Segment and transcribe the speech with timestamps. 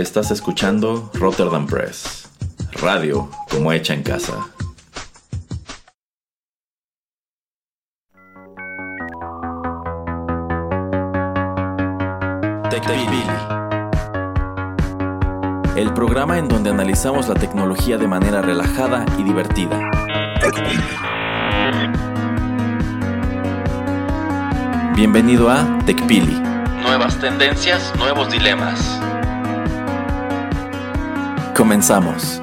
[0.00, 2.26] Estás escuchando Rotterdam Press,
[2.80, 4.32] radio como hecha en casa.
[12.70, 13.24] TechPili.
[15.76, 19.78] El programa en donde analizamos la tecnología de manera relajada y divertida.
[24.96, 26.40] Bienvenido a TechPili.
[26.82, 28.98] Nuevas tendencias, nuevos dilemas.
[31.60, 32.40] Comenzamos.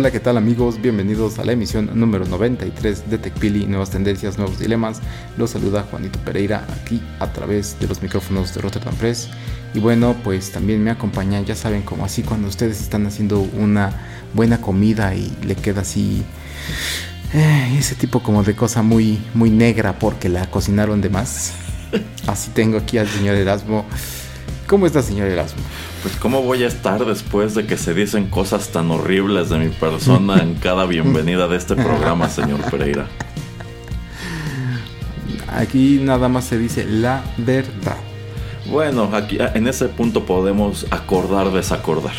[0.00, 0.80] Hola, ¿qué tal amigos?
[0.80, 4.98] Bienvenidos a la emisión número 93 de TechPili, Nuevas Tendencias, Nuevos Dilemas.
[5.36, 9.28] Los saluda Juanito Pereira aquí a través de los micrófonos de Rotterdam Press.
[9.74, 13.92] Y bueno, pues también me acompañan, ya saben, como así cuando ustedes están haciendo una
[14.32, 16.22] buena comida y le queda así
[17.34, 21.52] eh, ese tipo como de cosa muy, muy negra porque la cocinaron de más.
[22.26, 23.84] Así tengo aquí al señor Erasmo.
[24.70, 25.60] ¿Cómo está, señor Erasmo?
[26.00, 29.66] Pues cómo voy a estar después de que se dicen cosas tan horribles de mi
[29.66, 33.08] persona en cada bienvenida de este programa, señor Pereira.
[35.48, 37.96] Aquí nada más se dice la verdad.
[38.70, 42.14] Bueno, aquí en ese punto podemos acordar desacordar.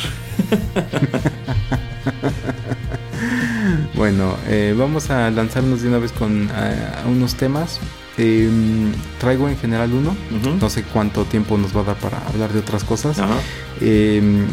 [3.96, 7.80] bueno, eh, vamos a lanzarnos de una vez con eh, unos temas.
[8.18, 10.16] Em, traigo en general uno.
[10.60, 13.18] No sé cuánto tiempo nos va a dar para hablar de otras cosas.
[13.80, 14.46] Em,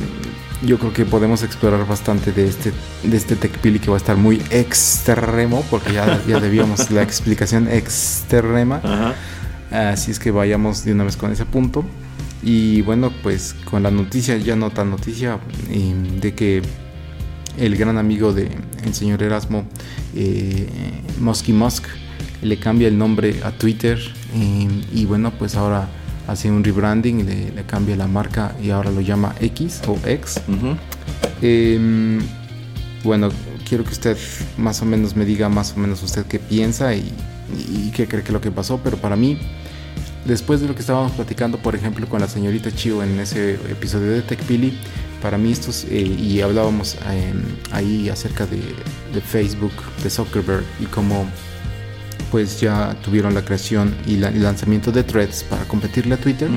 [0.64, 4.16] yo creo que podemos explorar bastante de este, de este TechPili que va a estar
[4.16, 8.80] muy extremo, porque ya, ya debíamos la explicación extrema.
[9.70, 11.84] Así es que vayamos de una vez con ese punto.
[12.42, 15.38] Y bueno, pues con la noticia, ya no tan noticia,
[15.70, 16.62] em, de que
[17.58, 18.50] el gran amigo del
[18.84, 19.66] el señor Erasmo,
[20.14, 20.68] eh,
[21.18, 21.84] Musky Musk,
[22.42, 23.98] le cambia el nombre a Twitter
[24.92, 25.88] y bueno, pues ahora
[26.28, 30.40] hace un rebranding, le, le, cambia la marca y ahora lo llama X o X.
[31.40, 32.20] Em,
[33.02, 33.30] bueno,
[33.66, 34.16] quiero que usted
[34.58, 37.12] más o menos me diga más o menos usted qué piensa y,
[37.94, 39.38] qué cree que es lo que pasó, pero para mí,
[40.26, 44.10] después de lo que estábamos platicando, por ejemplo, con la señorita Chio en ese episodio
[44.10, 44.78] de TechPili,
[45.22, 48.60] para mí estos, eh, y hablábamos em, ahí acerca de,
[49.14, 49.72] de Facebook,
[50.02, 51.26] de Zuckerberg y cómo
[52.30, 56.50] pues ya tuvieron la creación y el lanzamiento de Threads para competirle a Twitter.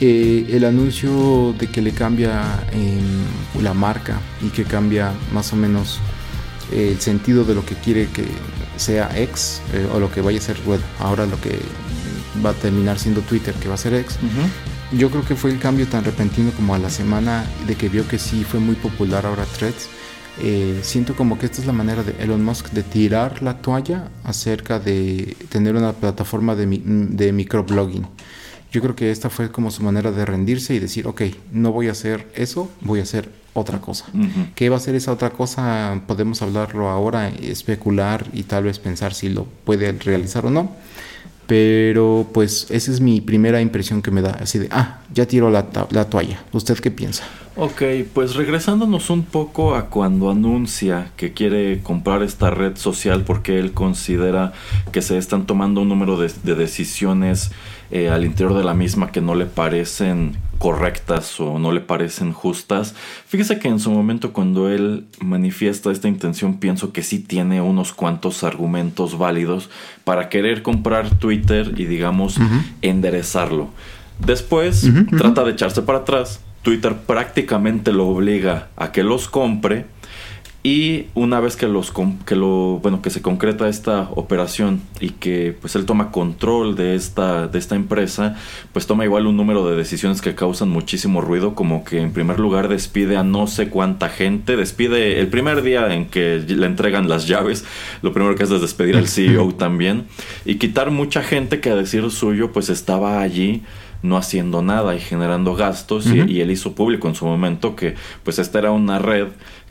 [0.00, 2.42] Eh, el anuncio de que le cambia
[2.72, 6.00] em, la marca y que cambia más o menos
[6.70, 8.26] el sentido de lo que quiere que
[8.76, 11.58] sea X eh, o lo que vaya a ser, bueno, ahora lo que
[12.44, 14.18] va a terminar siendo Twitter, que va a ser X.
[14.92, 18.06] Yo creo que fue el cambio tan repentino como a la semana de que vio
[18.06, 19.88] que sí fue muy popular ahora Threads
[20.42, 24.10] eh, siento como que esta es la manera de Elon Musk de tirar la toalla
[24.24, 28.06] acerca de tener una plataforma de, de microblogging.
[28.72, 31.88] Yo creo que esta fue como su manera de rendirse y decir, ok, no voy
[31.88, 34.04] a hacer eso, voy a hacer otra cosa.
[34.54, 36.00] ¿Qué va a ser esa otra cosa?
[36.06, 40.72] Podemos hablarlo ahora, especular y tal vez pensar si lo puede realizar o no.
[41.46, 45.50] Pero pues esa es mi primera impresión que me da, así de, ah, ya tiro
[45.50, 46.42] la, la toalla.
[46.52, 47.24] ¿Usted qué piensa?
[47.58, 53.58] Ok, pues regresándonos un poco a cuando anuncia que quiere comprar esta red social porque
[53.58, 54.52] él considera
[54.92, 57.52] que se están tomando un número de, decisiones
[57.90, 62.32] eh, al interior de la misma que no le parecen correctas o no le parecen
[62.32, 62.94] justas.
[63.26, 67.92] Fíjese que en su momento cuando él manifiesta esta intención pienso que sí tiene unos
[67.92, 69.70] cuantos argumentos válidos
[70.04, 72.38] para querer comprar Twitter y digamos
[72.82, 73.68] enderezarlo.
[74.18, 79.86] Después trata de echarse para atrás Twitter prácticamente lo obliga a que los compre
[80.66, 81.92] y una vez que los
[82.26, 86.96] que lo bueno que se concreta esta operación y que pues él toma control de
[86.96, 88.34] esta de esta empresa
[88.72, 92.40] pues toma igual un número de decisiones que causan muchísimo ruido como que en primer
[92.40, 97.08] lugar despide a no sé cuánta gente despide el primer día en que le entregan
[97.08, 97.64] las llaves
[98.02, 100.06] lo primero que hace es despedir al CEO también
[100.44, 103.62] y quitar mucha gente que a decir suyo pues estaba allí
[104.02, 108.38] no haciendo nada y generando gastos y, él hizo público en su momento que pues
[108.38, 109.28] esta era una red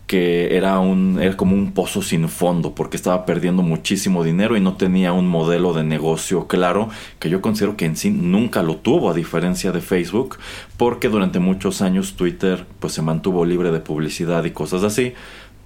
[0.07, 4.61] que era un era como un pozo sin fondo porque estaba perdiendo muchísimo dinero y
[4.61, 8.77] no tenía un modelo de negocio claro que yo considero que en sí nunca lo
[8.77, 10.37] tuvo a diferencia de Facebook
[10.77, 15.13] porque durante muchos años Twitter pues se mantuvo libre de publicidad y cosas así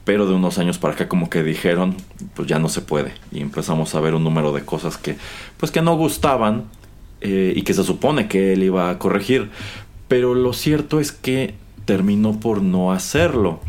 [0.06, 1.96] pero de unos años para acá como que dijeron
[2.34, 5.18] pues ya no se puede y empezamos a ver un número de cosas que
[5.58, 6.66] pues que no gustaban
[7.22, 9.50] eh, y que se supone que él iba a corregir.
[10.08, 11.54] Pero lo cierto es que
[11.86, 13.60] terminó por no hacerlo.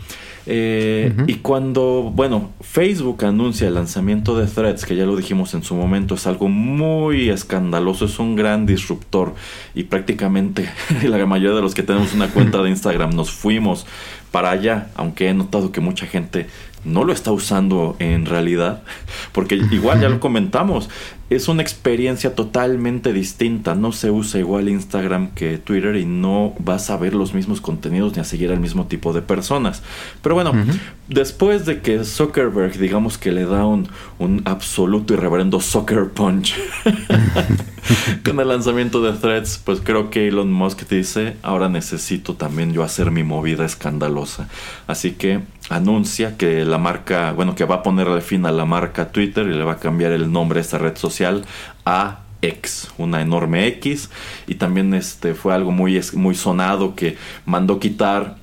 [0.52, 5.62] Eh, y cuando, bueno, Facebook anuncia el lanzamiento de Threads, que ya lo dijimos en
[5.62, 9.36] su momento, es algo muy escandaloso, es un gran disruptor.
[9.76, 10.68] Y prácticamente
[11.04, 13.86] la mayoría de los que tenemos una cuenta de Instagram nos fuimos
[14.32, 16.48] para allá, aunque he notado que mucha gente
[16.84, 18.82] no lo está usando en realidad,
[19.30, 20.90] porque igual ya lo comentamos,
[21.30, 26.90] es una experiencia totalmente distinta, no se usa igual Instagram que Twitter y no vas
[26.90, 29.82] a ver los mismos contenidos ni a seguir al mismo tipo de personas.
[30.22, 30.52] Pero bueno,
[31.08, 33.88] después de que Zuckerberg digamos que le da un,
[34.18, 36.56] un absoluto y reverendo soccer punch
[38.24, 42.82] con el lanzamiento de Threads, pues creo que Elon Musk dice, ahora necesito también yo
[42.82, 44.48] hacer mi movida escandalosa.
[44.88, 45.40] Así que
[45.70, 49.54] anuncia que la marca, bueno, que va a ponerle fin a la marca Twitter y
[49.54, 51.46] le va a cambiar el nombre a esta red social
[51.86, 54.10] a X, una enorme X.
[54.46, 58.36] Y también este fue algo muy, muy sonado que mandó quitar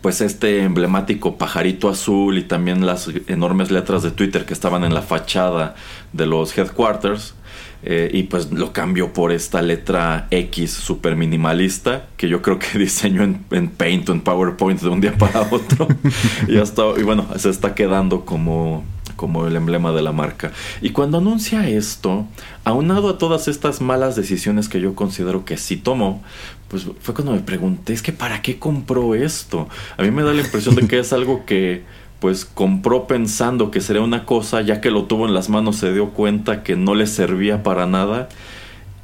[0.00, 4.94] pues este emblemático pajarito azul y también las enormes letras de Twitter que estaban en
[4.94, 5.74] la fachada
[6.12, 7.34] de los headquarters
[7.84, 12.78] eh, y pues lo cambió por esta letra X super minimalista que yo creo que
[12.78, 15.88] diseñó en, Paint o en PowerPoint de un día para otro.
[16.48, 18.84] y, hasta, y bueno, se está quedando como,
[19.16, 20.52] como el emblema de la marca.
[20.80, 22.26] Y cuando anuncia esto,
[22.64, 26.22] aunado a todas estas malas decisiones que yo considero que sí tomó,
[26.68, 29.68] pues fue cuando me pregunté, es que ¿para qué compró esto?
[29.96, 31.82] A mí me da la impresión de que es algo que
[32.22, 35.92] pues compró pensando que sería una cosa, ya que lo tuvo en las manos se
[35.92, 38.28] dio cuenta que no le servía para nada.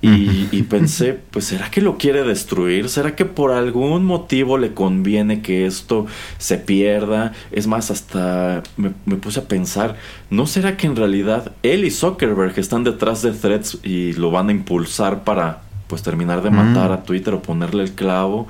[0.00, 2.88] Y, pensé, pues ¿será que lo quiere destruir?
[2.88, 6.06] ¿Será que por algún motivo le conviene que esto
[6.38, 7.32] se pierda?
[7.50, 9.96] Es más, hasta me, me, puse a pensar,
[10.30, 14.50] ¿no será que en realidad él y Zuckerberg están detrás de Threads y lo van
[14.50, 18.46] a impulsar para pues terminar de matar a Twitter o ponerle el clavo?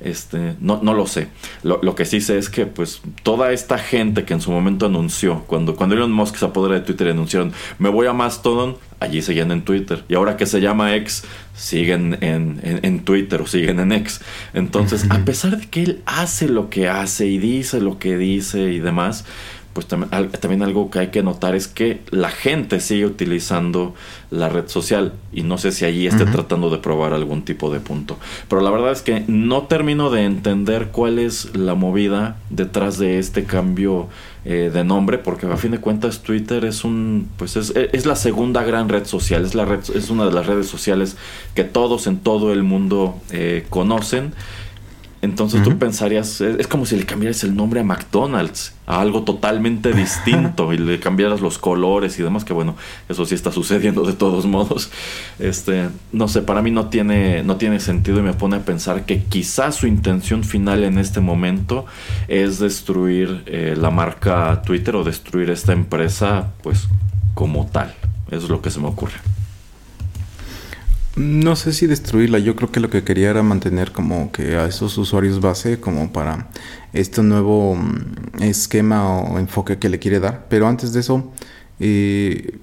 [0.00, 1.28] Este, no, no lo sé.
[1.62, 4.86] Lo, lo, que sí sé es que, pues, toda esta gente que en su momento
[4.86, 9.22] anunció, cuando, cuando Elon Musk se apodera de Twitter, anunciaron, me voy a Mastodon, allí
[9.22, 10.04] seguían en Twitter.
[10.08, 11.24] Y ahora que se llama X,
[11.54, 14.20] siguen en, en, Twitter o siguen en X.
[14.54, 18.72] Entonces, a pesar de que él hace lo que hace y dice lo que dice
[18.72, 19.24] y demás,
[19.78, 23.94] pues también, algo que hay que notar es que la gente sigue utilizando
[24.28, 27.78] la red social y no sé si allí esté tratando de probar algún tipo de
[27.78, 28.18] punto.
[28.48, 33.20] Pero la verdad es que no termino de entender cuál es la movida detrás de
[33.20, 34.08] este cambio
[34.44, 38.16] eh, de nombre porque a fin de cuentas Twitter es un pues es, es, la
[38.16, 41.16] segunda gran red social, es la red es una de las redes sociales
[41.54, 44.32] que todos en todo el mundo eh, conocen
[45.20, 49.92] entonces tú pensarías, es, como si le cambiaras el nombre a McDonald's, a algo totalmente
[49.92, 52.76] distinto, y le cambiaras los colores y demás, que bueno,
[53.08, 54.90] eso sí está sucediendo de todos modos.
[55.40, 59.06] Este, no sé, para mí no tiene, no tiene sentido y me pone a pensar
[59.06, 61.86] que quizás su intención final en este momento
[62.28, 66.88] es destruir eh, la marca Twitter o destruir esta empresa, pues
[67.34, 67.92] como tal.
[68.28, 69.14] Eso es lo que se me ocurre.
[71.18, 74.66] No sé si destruirla, yo creo que lo que quería era mantener como que a
[74.66, 76.48] esos usuarios base como para
[76.92, 80.46] este nuevo mm, esquema o enfoque que le quiere dar.
[80.48, 81.32] Pero antes de eso,
[81.80, 82.60] eh,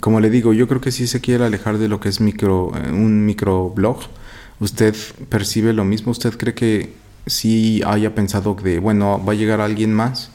[0.00, 2.70] como le digo, yo creo que si se quiere alejar de lo que es micro,
[2.76, 4.00] eh, un microblog.
[4.60, 4.94] ¿Usted
[5.30, 6.12] percibe lo mismo?
[6.12, 6.92] ¿Usted cree que
[7.24, 10.32] si haya pensado de, bueno, va a llegar alguien más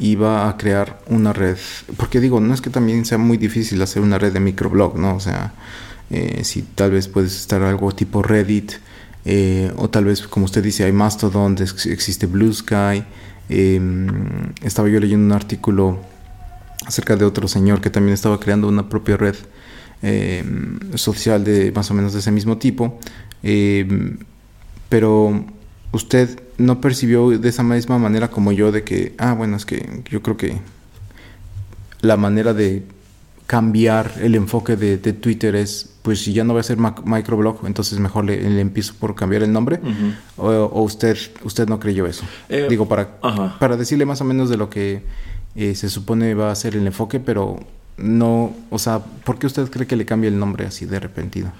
[0.00, 1.58] y va a crear una red?
[1.96, 5.14] Porque digo, no es que también sea muy difícil hacer una red de microblog, ¿no?
[5.14, 5.54] O sea
[6.10, 8.72] eh, si tal vez puedes estar algo tipo Reddit,
[9.24, 13.02] eh, o tal vez, como usted dice, hay Mastodon, existe Blue Sky.
[13.48, 15.98] Em, estaba yo leyendo un artículo
[16.84, 19.34] acerca de otro señor que también estaba creando una propia red
[20.02, 22.98] em, social de más o menos de ese mismo tipo.
[23.42, 24.18] Em,
[24.88, 25.44] pero
[25.92, 30.02] usted no percibió de esa misma manera como yo de que, ah, bueno, es que
[30.08, 30.58] yo creo que
[32.00, 32.84] la manera de
[33.46, 37.98] cambiar el enfoque de, Twitter es, pues si ya no va a ser microblog, entonces
[37.98, 39.80] mejor le, empiezo por cambiar el nombre.
[40.36, 42.24] o, usted usted no creyó eso.
[42.48, 43.20] Eh, Digo, para,
[43.58, 45.02] para decirle más o menos de lo que
[45.54, 47.60] eh, se supone va a ser el enfoque, pero
[47.96, 51.52] no, o sea, ¿por qué usted cree que le cambie el nombre así de repentino?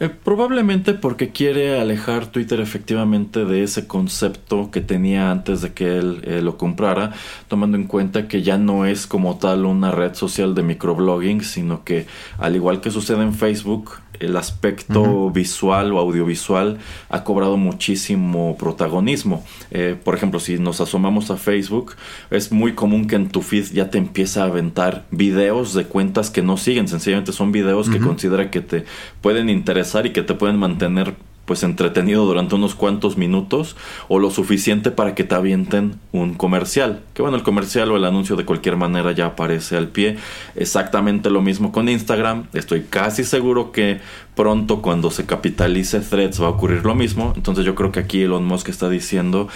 [0.00, 5.98] Eh, probablemente porque quiere alejar Twitter efectivamente de ese concepto que tenía antes de que
[5.98, 7.12] él eh, lo comprara,
[7.46, 11.84] tomando en cuenta que ya no es como tal una red social de microblogging, sino
[11.84, 12.06] que
[12.38, 19.44] al igual que sucede en Facebook, el aspecto visual o audiovisual ha cobrado muchísimo protagonismo.
[19.70, 21.94] Eh, por ejemplo, si nos asomamos a Facebook,
[22.30, 26.30] es muy común que en tu feed ya te empiece a aventar videos de cuentas
[26.30, 26.88] que no siguen.
[26.88, 28.84] Sencillamente son videos que considera que te
[29.20, 31.14] pueden interesar y que te pueden mantener
[31.44, 33.76] pues entretenido durante unos cuantos minutos
[34.08, 37.02] o lo suficiente para que te avienten un comercial.
[37.12, 40.16] Que bueno, el comercial o el anuncio de cualquier manera ya aparece al pie.
[40.56, 42.46] Exactamente lo mismo con Instagram.
[42.54, 44.00] Estoy casi seguro que
[44.34, 47.32] pronto cuando se capitalice Threads va a ocurrir lo mismo.
[47.36, 49.48] Entonces yo creo que aquí Elon Musk está diciendo,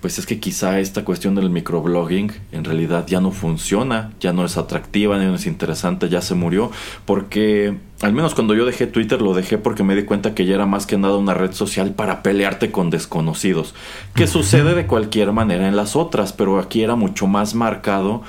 [0.00, 4.44] pues es que quizá esta cuestión del microblogging en realidad ya no funciona, ya no
[4.44, 6.70] es atractiva, ya no es interesante, ya se murió,
[7.04, 10.54] porque al menos cuando yo dejé Twitter lo dejé porque me di cuenta que ya
[10.54, 13.74] era más que nada una red social para pelearte con desconocidos,
[14.14, 18.22] que sucede de cualquier manera en las otras, pero aquí era mucho más marcado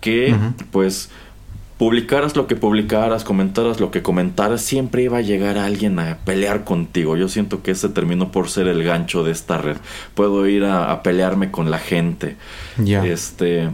[0.00, 0.34] que
[0.72, 1.10] pues
[1.82, 6.62] publicaras lo que publicaras, comentaras lo que comentaras, siempre iba a llegar alguien a pelear
[6.62, 7.16] contigo.
[7.16, 9.78] Yo siento que ese terminó por ser el gancho de esta red.
[10.14, 12.36] Puedo ir a, pelearme con la gente.
[12.78, 13.04] Ya.
[13.04, 13.70] Este.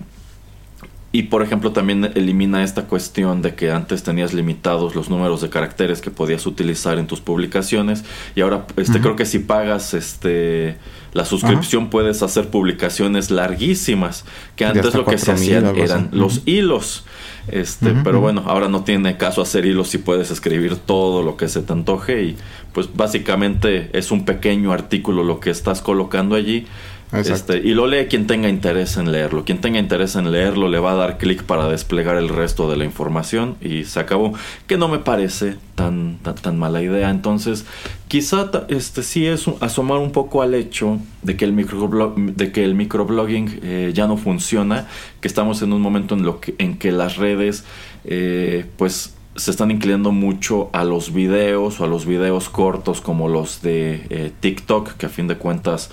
[1.10, 5.48] Y por ejemplo también elimina esta cuestión de que antes tenías limitados los números de
[5.48, 10.76] caracteres que podías utilizar en tus publicaciones y ahora este creo que si pagas este
[11.14, 17.06] la suscripción puedes hacer publicaciones larguísimas que antes lo que se hacían eran los hilos
[17.50, 21.48] este, pero bueno, ahora no tiene caso hacer hilos si puedes escribir todo lo que
[21.48, 22.36] se te antoje y
[22.74, 26.66] pues básicamente es un pequeño artículo lo que estás colocando allí
[27.12, 29.44] este, y lo lee quien tenga interés en leerlo.
[29.44, 32.76] Quien tenga interés en leerlo le va a dar clic para desplegar el resto de
[32.76, 34.34] la información y se acabó.
[34.66, 37.08] Que no me parece tan, tan, mala idea.
[37.10, 37.64] Entonces,
[38.08, 42.64] quizá este, sí es asomar un poco al hecho de que el, microblog, de que
[42.64, 44.86] el microblogging eh, ya no funciona,
[45.20, 47.64] que estamos en un momento en, lo que, en que las redes
[48.04, 53.28] eh, pues se están inclinando mucho a los videos o a los videos cortos como
[53.28, 55.90] los de eh, TikTok, que a fin de cuentas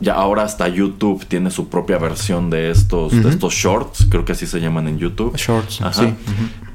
[0.00, 4.32] ya ahora hasta YouTube tiene su propia versión de estos, de estos shorts, creo que
[4.32, 5.36] así se llaman en YouTube.
[5.36, 6.14] Shorts, sí.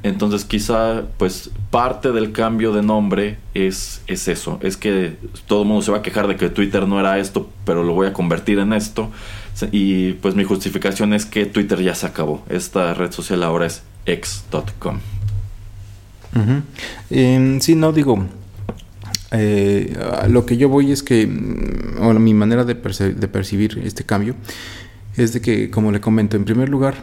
[0.03, 5.17] Entonces quizá pues parte del cambio de nombre es, es eso, es que
[5.47, 7.93] todo el mundo se va a quejar de que Twitter no era esto, pero lo
[7.93, 9.09] voy a convertir en esto.
[9.71, 12.43] Y pues mi justificación es que Twitter ya se acabó.
[12.49, 14.99] Esta red social ahora es x.com.
[17.09, 18.25] Em, sí, no digo.
[19.31, 19.97] Eh,
[20.29, 24.35] lo que yo voy es que, mm, o mi manera de, de percibir este cambio,
[25.17, 26.95] es de que, como le comento, en primer lugar,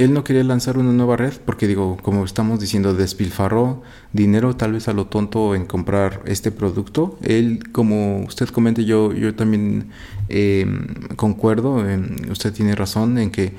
[0.00, 3.82] él no quería lanzar una nueva red porque digo, como estamos diciendo, despilfarró
[4.14, 7.18] dinero tal vez a lo tonto en comprar este producto.
[7.22, 9.90] Él, como usted comenta, yo, yo también
[10.30, 10.86] em,
[11.16, 11.84] concuerdo,
[12.30, 13.52] usted tiene razón en que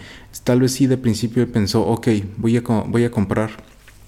[0.44, 3.52] tal vez sí de principio pensó, ok, voy a, voy a comprar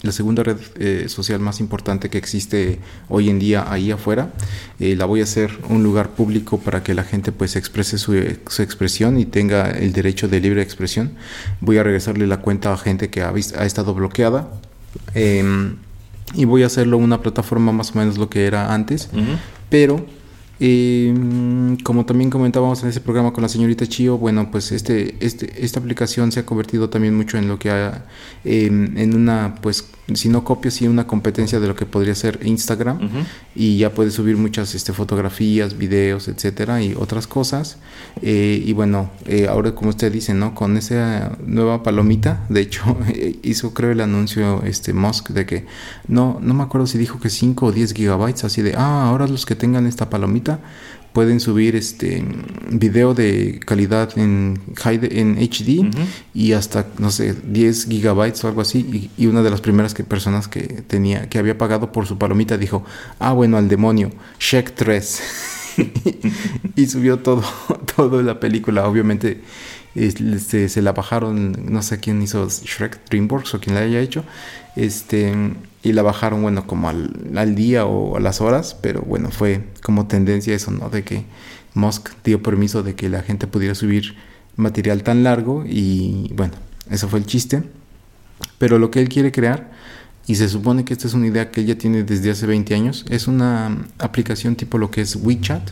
[0.04, 4.34] la segunda red eh, social más importante que existe hoy en día ahí afuera.
[4.80, 8.14] Eh, la voy a hacer un lugar público para que la gente pues exprese su,
[8.14, 11.14] expresión y tenga el derecho de libre expresión.
[11.62, 14.50] Voy a regresarle la cuenta a gente que ha, ha estado bloqueada.
[15.16, 15.78] Em,
[16.36, 19.10] y voy a hacerlo una plataforma más o menos lo que era antes,
[19.70, 20.06] pero
[20.60, 21.14] eh,
[21.84, 25.80] como también comentábamos en ese programa con la señorita Chio, bueno, pues este, este, esta
[25.80, 28.06] aplicación se ha convertido también mucho en lo que ha,
[28.44, 32.40] em, en una, pues, si no copia, sí una competencia de lo que podría ser
[32.44, 33.00] Instagram
[33.56, 37.78] y ya puede subir muchas este, fotografías, videos, etcétera y otras cosas.
[38.22, 40.54] Eh, y bueno, eh, ahora como usted dice, ¿no?
[40.56, 42.98] Con esa nueva palomita, de hecho,
[43.44, 45.66] hizo creo el anuncio este Musk de que
[46.08, 49.28] no, no me acuerdo si dijo que 5 o 10 gigabytes, así de, ah, ahora
[49.28, 50.43] los que tengan esta palomita
[51.14, 52.26] pueden subir este
[52.72, 55.96] video de calidad en, en HD
[56.34, 60.04] y hasta no sé 10 gigabytes o algo así y, una de las primeras que,
[60.04, 62.84] personas que tenía que había pagado por su palomita dijo
[63.20, 64.10] ah bueno al demonio
[64.40, 65.22] Shrek 3
[66.76, 67.44] y subió todo
[67.96, 68.88] todo la película.
[68.88, 69.42] Obviamente
[69.96, 74.24] este, se la bajaron no sé quién hizo Shrek Dreamworks o quien la haya hecho.
[74.76, 75.34] Este
[75.84, 80.08] y la bajaron, bueno, como al, día o a las horas, pero bueno, fue como
[80.08, 80.90] tendencia eso, ¿no?
[80.90, 81.26] De que
[81.74, 84.16] Musk dio permiso de que la gente pudiera subir
[84.56, 86.54] material tan largo y bueno,
[86.90, 87.64] eso fue el chiste.
[88.58, 89.72] Pero lo que él quiere crear,
[90.26, 92.74] y se supone que esta es una idea que él ya tiene desde hace 20
[92.74, 95.70] años, es una aplicación tipo lo que es WeChat,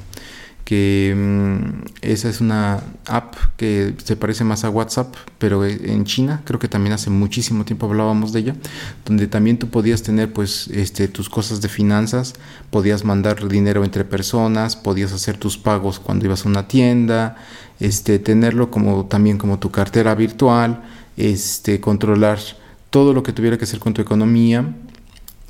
[0.66, 6.06] que mm, esa es una app que se parece más a WhatsApp, pero e, en
[6.06, 8.56] China, creo que también hace muchísimo tiempo hablábamos de ella,
[9.06, 12.36] donde también tú podías tener pues este tus cosas de finanzas,
[12.70, 17.38] podías mandar dinero entre personas, podías hacer tus pagos cuando ibas a una tienda,
[17.80, 20.84] este tenerlo como también como tu cartera virtual,
[21.18, 22.40] este controlar
[22.90, 24.76] todo lo que tuviera que hacer con tu economía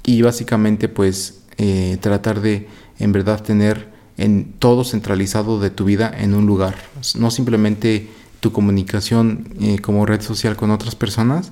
[0.03, 2.67] y básicamente pues eh, tratar de
[2.99, 3.90] en verdad tener
[4.21, 6.75] en todo centralizado de tu vida en un lugar.
[7.15, 8.07] No simplemente
[8.39, 11.51] tu comunicación eh, como red social con otras personas,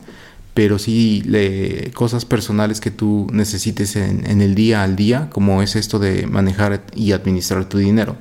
[0.54, 5.76] pero sí le, cosas personales que tú necesites en, el día al día, como es
[5.76, 8.18] esto de manejar y administrar tu dinero.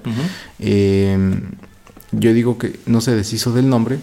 [0.59, 1.43] Em,
[2.12, 3.99] yo digo que no se deshizo del nombre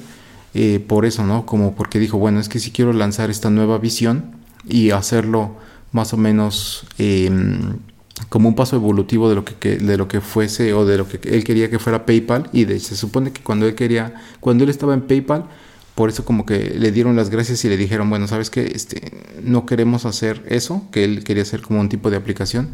[0.54, 1.46] eh, por eso, ¿no?
[1.46, 4.36] Como porque dijo, bueno, es que si quiero lanzar esta nueva visión
[4.68, 5.56] y hacerlo
[5.92, 7.78] más o menos em,
[8.30, 11.20] como un paso evolutivo de lo que, de lo que fuese o de lo que
[11.28, 14.70] él quería que fuera PayPal y de, se supone que cuando él quería cuando él
[14.70, 15.46] estaba en PayPal
[15.96, 19.14] por eso como que le dieron las gracias y le dijeron, bueno, sabes que este,
[19.42, 22.72] no queremos hacer eso, que él quería hacer como un tipo de aplicación,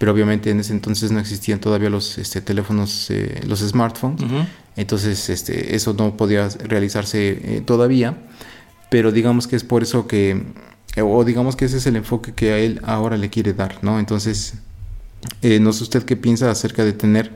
[0.00, 4.24] pero obviamente en ese entonces no existían todavía los este, teléfonos, eh, los smartphones,
[4.74, 8.18] entonces este, eso no podía realizarse eh, todavía,
[8.90, 10.42] pero digamos que es por eso que,
[11.00, 14.00] o digamos que ese es el enfoque que a él ahora le quiere dar, ¿no?
[14.00, 14.54] Entonces,
[15.42, 17.32] eh, no sé usted qué piensa acerca de tener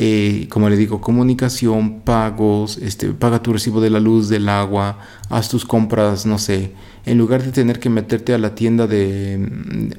[0.00, 5.00] eh, como le digo, comunicación, pagos, este, paga tu recibo de la luz, del agua,
[5.28, 6.70] haz tus compras, no sé,
[7.04, 9.44] en lugar de tener que meterte a la tienda de,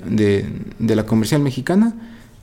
[0.08, 1.96] de, la comercial mexicana,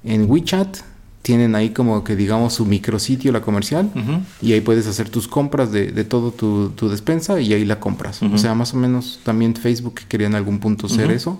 [0.05, 0.77] en WeChat
[1.23, 3.91] tienen ahí como que digamos su micrositio, la comercial,
[4.43, 7.81] y ahí puedes hacer tus compras de, de todo tu, tu, despensa y ahí la
[7.81, 8.23] compras.
[8.23, 11.39] O sea, más o menos también Facebook quería en algún punto hacer eso,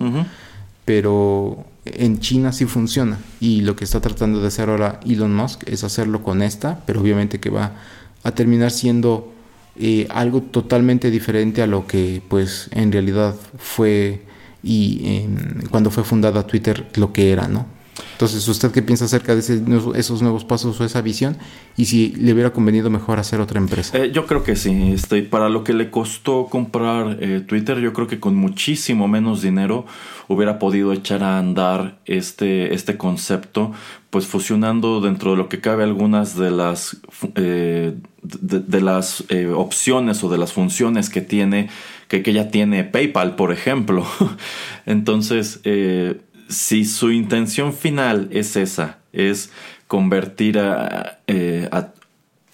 [0.83, 1.63] pero
[1.95, 5.83] en China sí funciona y lo que está tratando de hacer ahora Elon Musk es
[5.83, 7.73] hacerlo con esta, pero obviamente que va
[8.23, 9.33] a terminar siendo
[9.75, 14.23] eh, algo totalmente diferente a lo que pues en realidad fue
[14.63, 15.25] y
[15.69, 17.76] cuando fue fundada Twitter lo que era, ¿no?
[18.13, 21.37] Entonces, ¿usted qué piensa acerca de esos nuevos pasos o esa visión?
[21.75, 23.97] Y si le hubiera convenido mejor hacer otra empresa.
[23.97, 24.91] Eh, yo creo que sí.
[24.93, 29.41] Este, para lo que le costó comprar eh, Twitter, yo creo que con muchísimo menos
[29.41, 29.85] dinero
[30.27, 33.71] hubiera podido echar a andar este, este concepto,
[34.09, 36.97] pues fusionando dentro de lo que cabe algunas de las,
[37.35, 39.23] eh, de, las
[39.55, 41.69] opciones o de las funciones que tiene,
[42.07, 44.05] que, que ya tiene PayPal, por ejemplo.
[44.85, 45.61] Entonces,
[46.49, 49.51] si su intención final es esa, es
[49.87, 50.59] convertir
[51.27, 51.69] eh,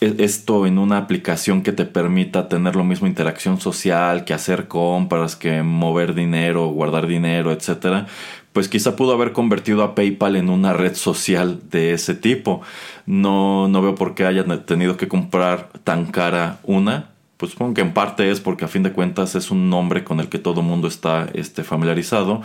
[0.04, 4.68] e, esto en una aplicación que te permita tener lo mismo interacción social, que hacer
[4.68, 8.08] compras, que mover dinero, guardar dinero, etcétera,
[8.52, 12.62] pues quizá pudo haber convertido a PayPal en una red social de ese tipo.
[13.06, 17.10] No, no veo por qué hayan tenido que comprar tan cara una.
[17.38, 20.20] Pues supongo que en parte es porque a fin de cuentas es un nombre con
[20.20, 22.42] el que todo el mundo está este, familiarizado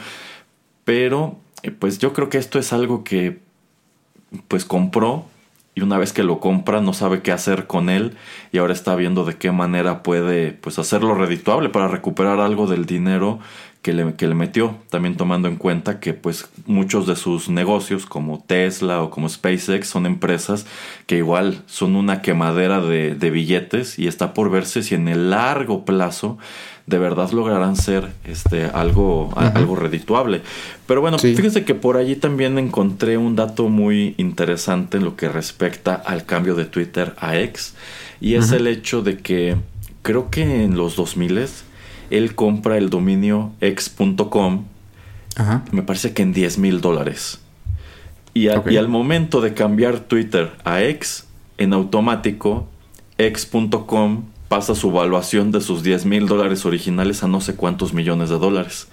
[0.88, 3.40] pero eh, pues yo creo que esto es algo que
[4.48, 5.27] pues compró
[5.74, 8.16] y una vez que lo compra no sabe qué hacer con él
[8.53, 12.87] y ahora está viendo de qué manera puede pues hacerlo redituable para recuperar algo del
[12.87, 13.38] dinero
[13.83, 18.07] que le, que le metió, también tomando en cuenta que pues muchos de sus negocios
[18.07, 20.66] como Tesla o como SpaceX son empresas
[21.07, 25.29] que igual son una quemadera de, de billetes y está por verse si en el
[25.29, 26.38] largo plazo
[26.88, 30.40] de verdad lograrán ser este, algo, algo redituable.
[30.87, 35.29] Pero bueno, fíjense que por allí también encontré un dato muy interesante en lo que
[35.29, 37.74] respecta al cambio de Twitter a X.
[38.20, 39.57] Y es el hecho de que
[40.01, 41.46] creo que en los 2000
[42.11, 44.64] él compra el dominio x.com.
[45.70, 47.40] Me parece que en 10 mil dólares.
[48.33, 51.27] Y, y al momento de cambiar Twitter a X,
[51.59, 52.66] en automático,
[53.18, 58.30] x.com pasa su valuación de sus 10 mil dólares originales a no sé cuántos millones
[58.30, 58.88] de dólares.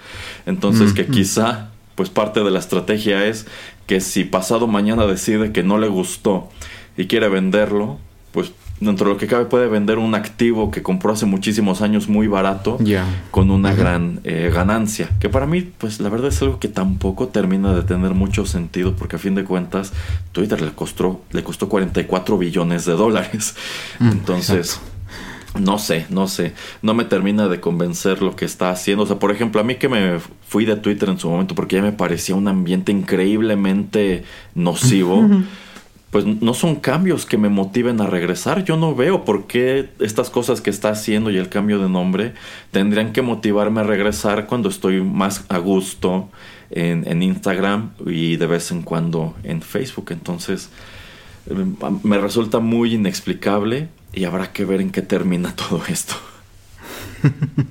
[0.45, 3.47] Entonces que quizá, pues parte de la estrategia es
[3.87, 6.49] que si pasado mañana decide que no le gustó
[6.97, 7.97] y quiere venderlo,
[8.31, 12.09] pues dentro de lo que cabe puede vender un activo que compró hace muchísimos años
[12.09, 12.77] muy barato
[13.31, 15.09] con una gran eh, ganancia.
[15.19, 18.93] Que para mí pues la verdad es algo que tampoco termina de tener mucho sentido
[18.95, 19.93] porque a fin de cuentas
[20.33, 23.55] Twitter le costó le costó 44 billones de dólares.
[23.99, 24.81] Mm, entonces
[25.59, 29.03] no sé, no sé, no me termina de convencer lo que está haciendo.
[29.03, 31.77] O sea, por ejemplo, a mí que me fui de Twitter en su momento porque
[31.77, 35.27] ya me parecía un ambiente increíblemente nocivo,
[36.11, 38.63] pues no son cambios que me motiven a regresar.
[38.63, 42.33] Yo no veo por qué estas cosas que está haciendo y el cambio de nombre
[42.71, 46.29] tendrían que motivarme a regresar cuando estoy más a gusto
[46.69, 50.07] en, en Instagram y de vez en cuando en Facebook.
[50.11, 50.69] Entonces,
[51.49, 51.65] eh,
[52.03, 56.15] me resulta muy inexplicable y habrá que ver en qué termina todo esto.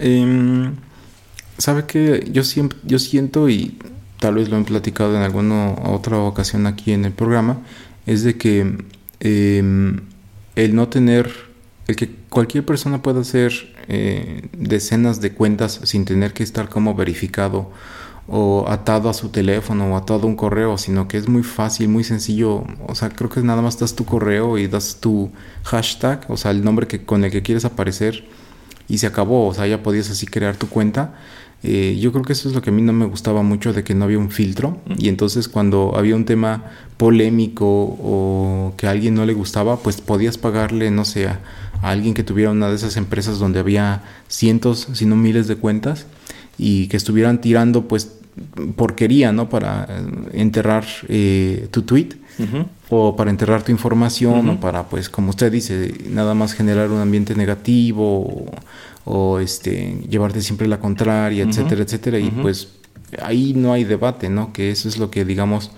[0.00, 0.76] Em,
[1.58, 3.76] ¿Sabe que yo, siempre, yo siento, y
[4.20, 7.62] tal vez lo he platicado en alguna otra ocasión aquí en el programa,
[8.06, 8.76] es de que
[9.18, 10.00] em,
[10.54, 11.32] el no tener,
[11.88, 16.94] el que cualquier persona pueda hacer eh, decenas de cuentas sin tener que estar como
[16.94, 17.72] verificado
[18.28, 21.88] o atado a su teléfono o atado a un correo, sino que es muy fácil,
[21.88, 22.64] muy sencillo.
[22.86, 25.30] O sea, creo que nada más das tu correo y das tu
[25.64, 28.26] hashtag, o sea, el nombre que, con el que quieres aparecer
[28.86, 31.14] y se acabó, o sea, ya podías así crear tu cuenta.
[31.62, 33.82] Eh, yo creo que eso es lo que a mí no me gustaba mucho de
[33.82, 38.90] que no había un filtro y entonces cuando había un tema polémico o que a
[38.90, 41.40] alguien no le gustaba, pues podías pagarle, no sé, a,
[41.82, 46.06] alguien que tuviera una de esas empresas donde había cientos, si no miles de cuentas
[46.58, 48.17] y que estuvieran tirando pues
[48.76, 49.48] porquería, ¿no?
[49.48, 49.86] Para
[50.32, 52.10] enterrar eh, tu tweet
[52.88, 57.00] o para enterrar tu información o para, pues, como usted dice, nada más generar un
[57.00, 58.46] ambiente negativo
[59.04, 62.18] o, este, llevarte siempre la contraria, etcétera, etcétera.
[62.18, 62.68] Y pues
[63.22, 64.52] ahí no hay debate, ¿no?
[64.52, 65.70] Que eso es lo que, digamos,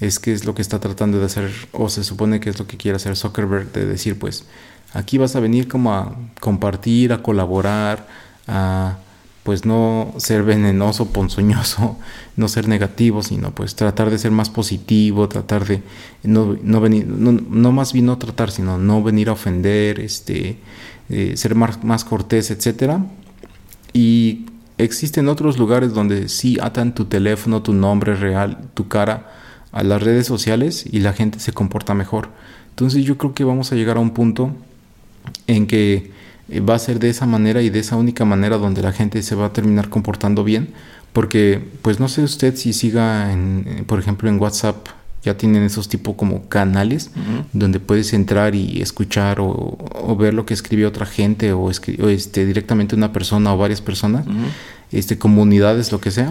[0.00, 2.66] es que es lo que está tratando de hacer, o se supone que es lo
[2.66, 4.44] que quiere hacer Zuckerberg, de decir, pues,
[4.92, 8.06] aquí vas a venir como a compartir, a colaborar,
[8.46, 8.98] a
[9.42, 11.96] pues no ser venenoso, ponzoñoso,
[12.36, 15.82] no ser negativo, sino pues tratar de ser más positivo, tratar de
[16.22, 20.58] no, no venir, no, más bien no tratar, sino no venir a ofender, este,
[21.08, 23.04] eh, ser más, más cortés, etcétera.
[23.92, 24.46] Y
[24.78, 29.32] existen otros lugares donde sí atan tu teléfono, tu nombre real, tu cara
[29.72, 32.28] a las redes sociales y la gente se comporta mejor.
[32.70, 34.52] Entonces yo creo que vamos a llegar a un punto
[35.46, 36.10] en que
[36.58, 39.34] va a ser de esa manera y de esa única manera donde la gente se
[39.34, 40.70] va a terminar comportando bien.
[41.12, 44.86] Porque, pues no sé usted si siga, en, eh, por ejemplo, en WhatsApp,
[45.22, 47.10] ya tienen esos tipo como canales
[47.52, 52.96] donde puedes entrar y escuchar o, ver lo que escribe otra gente o, este, directamente
[52.96, 54.24] una persona o varias personas,
[54.90, 56.30] este, comunidades, lo que sea.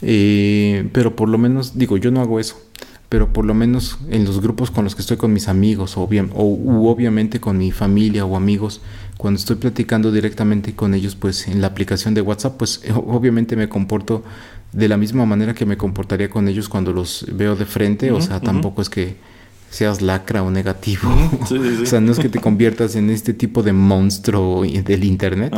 [0.00, 2.60] Eh, pero por lo menos, digo, yo no hago eso
[3.08, 6.08] pero por lo menos en los grupos con los que estoy con mis amigos o,
[6.08, 8.80] bien, o obviamente con mi familia o amigos,
[9.22, 13.68] cuando estoy platicando directamente con ellos, pues en la aplicación de WhatsApp, pues obviamente me
[13.68, 14.24] comporto
[14.72, 18.20] de la misma manera que me comportaría con ellos cuando los veo de frente, o
[18.20, 19.14] sea, tampoco es que
[19.70, 21.08] seas lacra o negativo,
[21.82, 25.54] o sea, no es que te conviertas en este tipo de monstruo del Internet,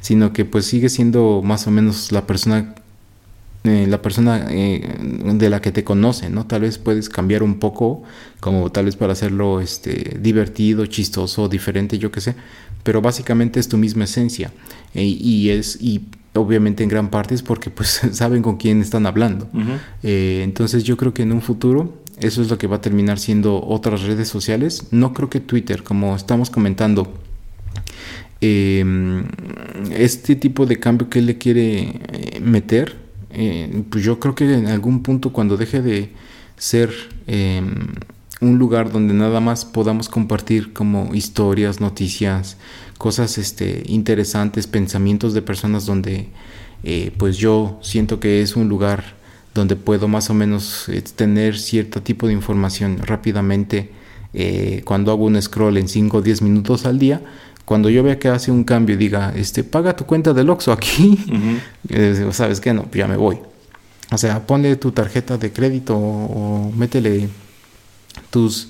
[0.00, 2.72] sino que pues sigue siendo más o menos la persona
[3.64, 6.46] eh, la persona eh, de la que te conoce, ¿no?
[6.46, 8.04] Tal vez puedes cambiar un poco,
[8.38, 12.36] como tal vez para hacerlo este, divertido, chistoso, diferente, yo qué sé,
[12.88, 14.50] pero básicamente es tu misma esencia
[14.94, 19.04] eh, y es y obviamente en gran parte es porque pues saben con quién están
[19.04, 19.46] hablando.
[20.02, 23.62] entonces yo creo que en un futuro eso es lo que va a terminar siendo
[23.62, 24.86] otras redes sociales.
[24.90, 27.12] No creo que Twitter, como estamos comentando,
[28.40, 29.26] em,
[29.92, 32.00] este tipo de cambio que él le quiere
[32.40, 32.96] meter
[33.30, 36.08] eh, pues yo creo que en algún punto cuando deje de
[36.56, 36.90] ser
[37.26, 37.88] em,
[38.40, 42.56] un lugar donde nada más podamos compartir como historias, noticias,
[42.98, 46.28] cosas este, interesantes, pensamientos de personas donde
[46.84, 49.16] eh, pues yo siento que es un lugar
[49.54, 53.92] donde puedo más o menos eh, tener cierto tipo de información rápidamente
[54.84, 57.22] cuando hago un scroll en 5 o 10 minutos al día,
[57.68, 60.72] cuando yo vea que hace un cambio y diga, este, paga tu cuenta del Oxxo
[60.72, 61.18] aquí,
[62.32, 62.72] ¿sabes qué?
[62.72, 63.38] No, pues ya me voy.
[64.10, 67.28] O sea, ponle tu tarjeta de crédito o, métele
[68.30, 68.68] tus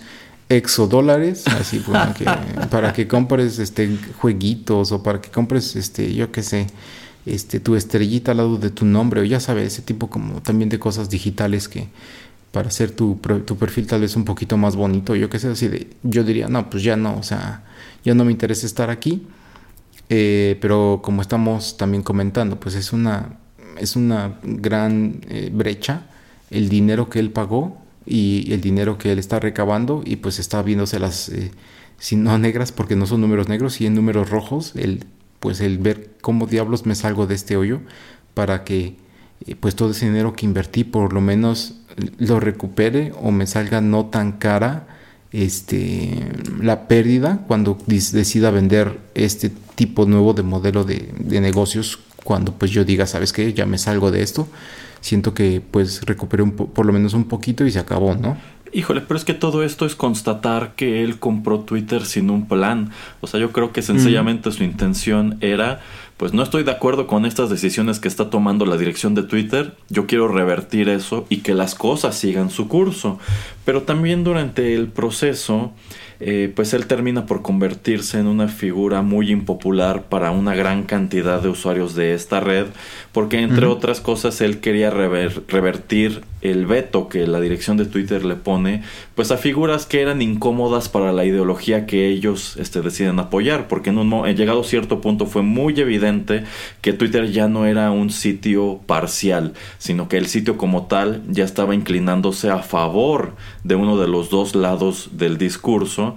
[0.48, 1.82] exodólares, así
[2.70, 6.66] para que compres este jueguitos o para que compres este, yo qué sé,
[7.26, 10.68] este tu estrellita al lado de tu nombre o ya sabes, ese tipo como también
[10.70, 11.88] de cosas digitales que
[12.52, 15.68] para hacer tu, tu perfil tal vez un poquito más bonito, yo qué sé, así
[15.68, 17.62] de, yo diría, no, pues ya no, o sea,
[18.04, 19.26] ya no me interesa estar aquí.
[20.10, 23.38] Eh, pero como estamos también comentando, pues es una,
[23.78, 26.06] es una gran eh, brecha
[26.50, 27.76] el dinero que él pagó
[28.08, 31.50] y el dinero que él está recabando y pues está viéndose las, eh,
[31.98, 35.04] si no negras porque no son números negros, y en números rojos, el,
[35.40, 37.80] pues el ver cómo diablos me salgo de este hoyo
[38.34, 38.96] para que
[39.60, 41.74] pues todo ese dinero que invertí por lo menos
[42.18, 44.86] lo recupere o me salga no tan cara
[45.32, 46.24] este,
[46.60, 52.84] la pérdida cuando decida vender este tipo nuevo de modelo de, negocios cuando pues yo
[52.84, 53.52] diga, ¿sabes qué?
[53.52, 54.48] Ya me salgo de esto.
[55.00, 58.36] Siento que pues recuperé un por lo menos un poquito y se acabó, ¿no?
[58.72, 62.90] Híjole, pero es que todo esto es constatar que él compró Twitter sin un plan.
[63.22, 65.80] O sea, yo creo que sencillamente su intención era
[66.18, 69.76] pues no estoy de acuerdo con estas decisiones que está tomando la dirección de Twitter,
[69.88, 73.20] yo quiero revertir eso y que las cosas sigan su curso.
[73.64, 75.72] Pero también durante el proceso
[76.20, 81.40] eh, pues él termina por convertirse en una figura muy impopular para una gran cantidad
[81.40, 82.66] de usuarios de esta red,
[83.12, 88.36] porque entre otras cosas él quería revertir el veto que la dirección de Twitter le
[88.36, 88.82] pone,
[89.14, 93.90] pues a figuras que eran incómodas para la ideología que ellos este, deciden apoyar, porque
[93.90, 96.44] en un llegado a cierto punto fue muy evidente
[96.80, 101.44] que Twitter ya no era un sitio parcial, sino que el sitio como tal ya
[101.44, 106.07] estaba inclinándose a favor de uno de los dos lados del discurso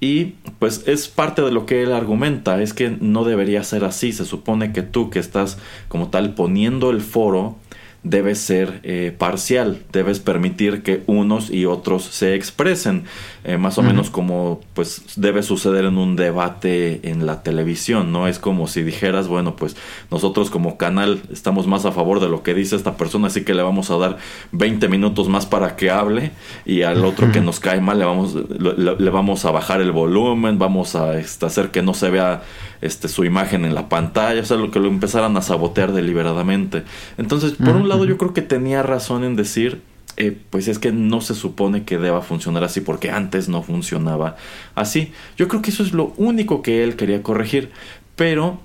[0.00, 4.12] Y pues es parte de lo que él argumenta, es que no debería ser así,
[4.12, 7.56] se supone que tú que estás como tal poniendo el foro,
[8.02, 13.04] debe ser eh, parcial, debes permitir que unos y otros se expresen,
[13.44, 18.28] eh, más o menos como pues debe suceder en un debate en la televisión, ¿no?
[18.28, 19.76] Es como si dijeras, bueno, pues
[20.10, 23.54] nosotros como canal estamos más a favor de lo que dice esta persona, así que
[23.54, 24.18] le vamos a dar
[24.52, 26.30] 20 minutos más para que hable
[26.64, 30.58] y al otro que nos cae mal le vamos, le, vamos a bajar el volumen,
[30.58, 32.42] vamos a este, hacer que no se vea
[32.80, 36.84] este, su imagen en la pantalla, o sea, lo que lo empezaran a sabotear deliberadamente.
[37.18, 39.80] Entonces, por un lado, yo creo que tenía razón en decir,
[40.16, 44.36] eh, pues es que no se supone que deba funcionar así porque antes no funcionaba
[44.74, 45.12] así.
[45.36, 47.70] Yo creo que eso es lo único que él quería corregir,
[48.14, 48.60] pero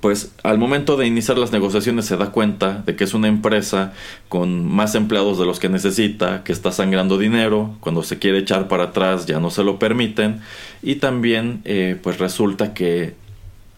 [0.00, 3.92] pues al momento de iniciar las negociaciones se da cuenta de que es una empresa
[4.28, 8.68] con más empleados de los que necesita, que está sangrando dinero, cuando se quiere echar
[8.68, 10.40] para atrás ya no se lo permiten
[10.82, 13.14] y también eh, pues resulta que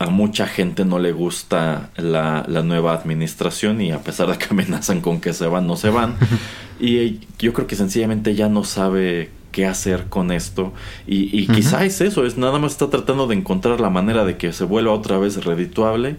[0.03, 5.01] a mucha gente no le gusta la, nueva administración y a pesar de que amenazan
[5.01, 6.17] con que se van, no se van.
[6.81, 10.73] y yo creo que sencillamente ya no sabe qué hacer con esto.
[11.07, 14.53] Y, quizá es eso, es nada más está tratando de encontrar la manera de que
[14.53, 16.17] se vuelva otra vez redituable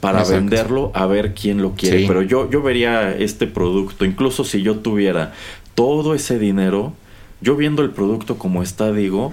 [0.00, 2.06] para venderlo a ver quién lo quiere.
[2.06, 5.32] Pero yo, yo vería este producto, incluso si yo tuviera
[5.74, 6.92] todo ese dinero,
[7.40, 9.32] yo viendo el producto como está, digo,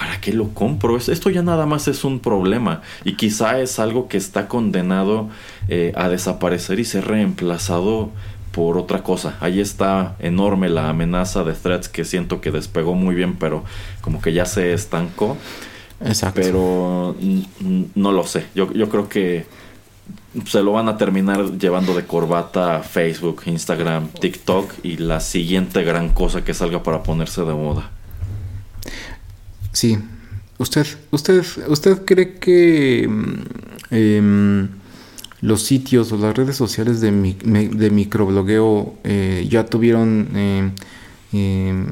[0.00, 0.96] ¿para qué lo compro?
[0.96, 5.28] Esto ya nada más es un problema y quizá es algo que está condenado
[5.68, 8.08] eh, a desaparecer y ser reemplazado
[8.50, 9.36] por otra cosa.
[9.40, 13.62] Ahí está enorme la amenaza de threads que siento que despegó muy bien, pero
[14.00, 15.36] como que ya se estancó.
[16.02, 16.40] Exacto.
[16.40, 17.14] Pero
[17.94, 18.46] no lo sé.
[18.54, 19.44] Yo, yo creo que
[20.46, 26.08] se lo van a terminar llevando de corbata Facebook, Instagram, TikTok y la siguiente gran
[26.08, 27.90] cosa que salga para ponerse de moda.
[29.72, 29.98] Sí.
[30.58, 34.68] ¿Usted, usted, usted cree que mm, em,
[35.40, 40.28] los sitios o las redes sociales de, de microblogueo eh, ya tuvieron
[41.32, 41.86] em,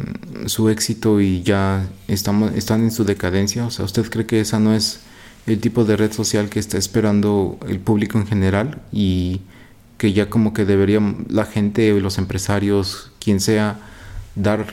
[0.47, 3.65] su éxito y ya estamos, están en su decadencia?
[3.65, 5.01] O sea, ¿usted cree que esa no es
[5.47, 9.41] el tipo de red social que está esperando el público en general y
[9.97, 13.81] que ya como que debería la gente, los empresarios, quien sea,
[14.35, 14.67] dar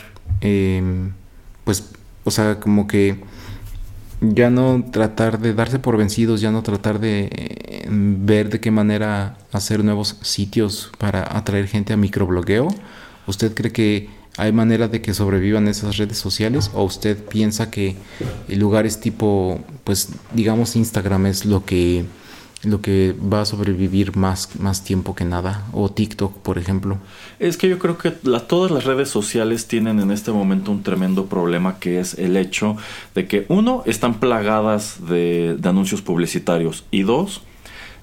[1.64, 1.84] pues
[2.26, 3.18] o sea, como que
[4.22, 8.72] ya no tratar de darse por vencidos, ya no tratar de eh, ver de qué
[8.72, 12.68] manera hacer nuevos sitios para atraer gente a microblogueo.
[13.28, 17.96] ¿Usted cree que hay manera de que sobrevivan esas redes sociales o usted piensa que
[18.50, 22.06] lugares tipo, pues digamos Instagram es lo que
[22.66, 26.98] lo que va a sobrevivir más, más tiempo que nada, o TikTok, por ejemplo.
[27.40, 31.26] Es que yo creo que todas las redes sociales tienen en este momento un tremendo
[31.26, 32.78] problema que es el hecho
[33.14, 37.42] de que uno, están plagadas de, de anuncios publicitarios y dos,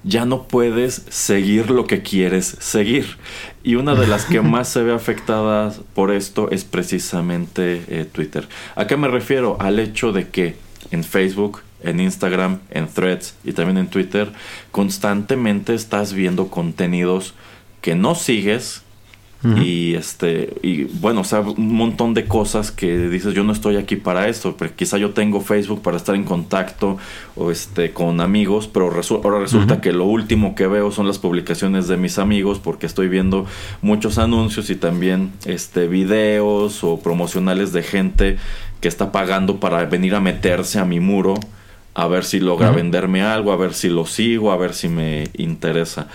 [0.03, 3.17] ya no puedes seguir lo que quieres seguir.
[3.63, 8.47] Y una de las que más se ve afectada por esto es precisamente eh, Twitter.
[8.75, 9.57] ¿A qué me refiero?
[9.59, 10.55] Al hecho de que
[10.91, 14.31] en Facebook en Instagram, en Threads y también en Twitter,
[14.71, 17.33] constantemente estás viendo contenidos
[17.81, 18.83] que no sigues
[19.61, 23.75] y este y bueno, o sea, un montón de cosas que dices, yo no estoy
[23.75, 26.97] aquí para esto, pero quizá yo tengo Facebook para estar en contacto
[27.35, 31.89] o este con amigos, pero ahora resulta que lo último que veo son las publicaciones
[31.89, 33.45] de mis amigos porque estoy viendo
[33.81, 38.37] muchos anuncios y también este videos o promocionales de gente
[38.79, 41.35] que está pagando para venir a meterse a mi muro
[41.93, 45.29] a ver si logra venderme algo, a ver si lo sigo, a ver si me
[45.33, 46.07] interesa.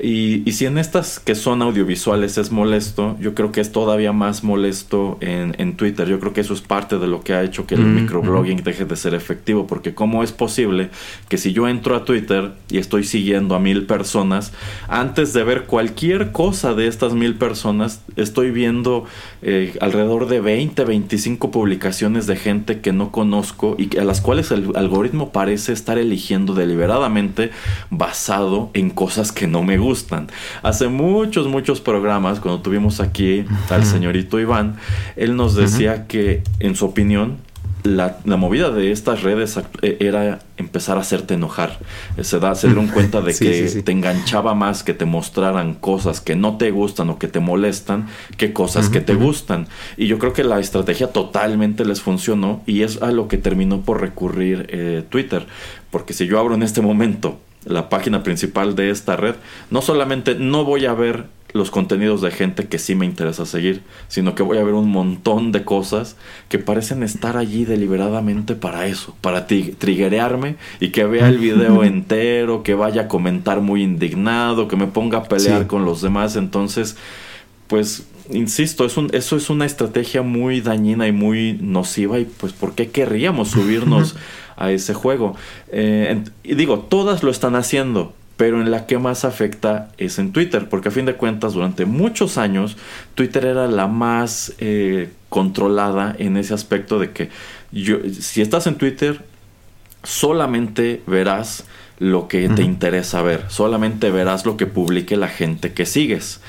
[0.00, 4.12] Y, y, si en estas que son audiovisuales es molesto, yo creo que es todavía
[4.12, 6.08] más molesto en, en Twitter.
[6.08, 8.64] Yo creo que eso es parte de lo que ha hecho que el mm, microblogging
[8.64, 9.68] deje de ser efectivo.
[9.68, 10.90] Porque ¿cómo es posible
[11.28, 14.52] que si yo entro a Twitter y estoy siguiendo a mil personas,
[14.88, 19.04] antes de ver cualquier cosa de estas mil personas, estoy viendo
[19.42, 24.50] eh, alrededor de 20, 25 publicaciones de gente que no conozco y a las cuales
[24.50, 27.52] el algoritmo parece estar eligiendo deliberadamente
[27.90, 30.28] basado en cosas que no me gustan gustan.
[30.62, 34.76] Hace muchos, muchos programas, cuando tuvimos aquí al señorito Iván,
[35.16, 37.38] él nos decía que, en su opinión,
[37.84, 41.78] la, movida de estas redes e, era empezar a hacerte enojar.
[42.22, 46.34] Se, da, se dieron cuenta de que te enganchaba más que te mostraran cosas que
[46.34, 49.68] no te gustan o que te molestan que cosas que te gustan.
[49.98, 53.82] Y yo creo que la estrategia totalmente les funcionó y es a lo que terminó
[53.82, 55.46] por recurrir eh, Twitter.
[55.90, 59.34] Porque si yo abro en este momento la página principal de esta red,
[59.70, 63.82] no solamente no voy a ver los contenidos de gente que sí me interesa seguir,
[64.08, 66.16] sino que voy a ver un montón de cosas
[66.48, 72.64] que parecen estar allí deliberadamente para eso, para triggerearme y que vea el video entero,
[72.64, 76.34] que vaya a comentar muy indignado, que me ponga a pelear con los demás.
[76.34, 76.96] Entonces,
[77.68, 82.52] pues, insisto, es un, eso es una estrategia muy dañina y muy nociva y pues,
[82.52, 84.16] ¿por qué querríamos subirnos
[84.56, 85.36] a ese juego?
[85.70, 90.32] Eh, y digo, todas lo están haciendo pero en la que más afecta es en
[90.32, 92.76] Twitter, porque a fin de cuentas durante muchos años
[93.14, 97.30] Twitter era la más eh, controlada en ese aspecto de que
[97.70, 99.24] yo, si estás en Twitter
[100.02, 101.64] solamente verás
[101.98, 106.40] lo que te interesa ver, solamente verás lo que publique la gente que sigues.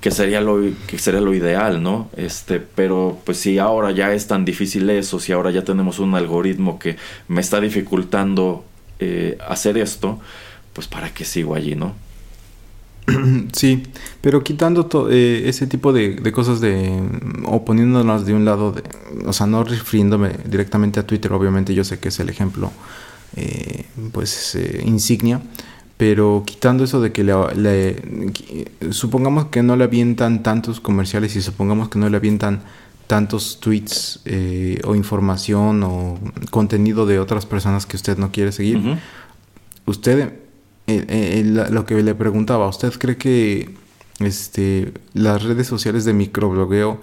[0.00, 2.08] Que sería, lo, que sería lo ideal, ¿no?
[2.16, 6.14] Este, pero pues si ahora ya es tan difícil eso, si ahora ya tenemos un
[6.14, 6.96] algoritmo que
[7.28, 8.64] me está dificultando
[8.98, 10.18] eh, hacer esto,
[10.72, 11.94] pues para qué sigo allí, ¿no?
[13.52, 13.82] Sí,
[14.20, 17.02] pero quitando eh, ese tipo de, cosas de
[17.44, 18.82] o poniéndonos de un lado, de,
[19.26, 22.70] o sea, no refiriéndome directamente a Twitter, obviamente yo sé que es el ejemplo,
[23.36, 25.40] eh, pues eh, insignia,
[26.00, 27.96] pero quitando eso de que le,
[28.90, 32.62] supongamos que no le avientan tantos comerciales y supongamos que no le avientan
[33.06, 34.20] tantos tweets
[34.84, 36.18] o información o
[36.50, 38.80] contenido de otras personas que usted no quiere seguir,
[39.84, 40.32] usted
[40.86, 43.74] eh, eh, lo que le preguntaba, ¿usted cree que
[44.20, 46.98] este, las redes sociales de microblogueo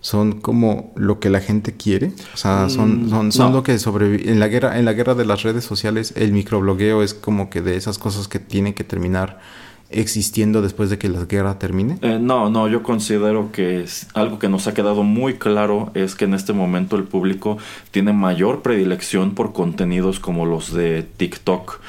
[0.00, 2.12] son como lo que la gente quiere?
[2.34, 4.30] O sea, son, mm, son, lo que sobrevive.
[4.30, 7.60] En la guerra, en la guerra de las redes sociales, el microblogueo es como que
[7.60, 9.38] de esas cosas que tienen que terminar
[9.90, 11.98] existiendo después de que la guerra termine?
[12.02, 13.84] Eh, no, no, yo considero que
[14.14, 17.58] algo que nos ha quedado muy claro es que en este momento el público
[17.90, 21.80] tiene mayor predilección por contenidos como los de TikTok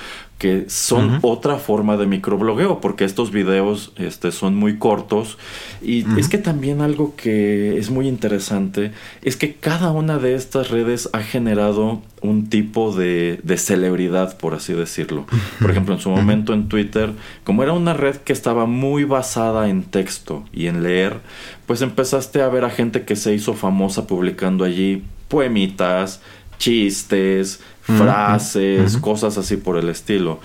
[0.41, 5.37] que son otra forma de microblogueo, porque estos videos este, son muy cortos.
[5.83, 10.71] Y es que también algo que es muy interesante es que cada una de estas
[10.71, 15.27] redes ha generado un tipo de, de celebridad, por así decirlo.
[15.61, 17.11] Por ejemplo, en su momento en Twitter,
[17.43, 21.19] como era una red que estaba muy basada en texto y en leer,
[21.67, 26.19] pues empezaste a ver a gente que se hizo famosa publicando allí poemitas,
[26.61, 30.39] chistes, frases, cosas así por el estilo.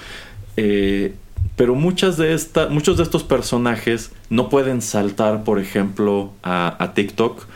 [0.57, 1.15] Eh,
[1.57, 7.47] pero muchas de esta, muchos de estos personajes no pueden saltar, por ejemplo, a, TikTok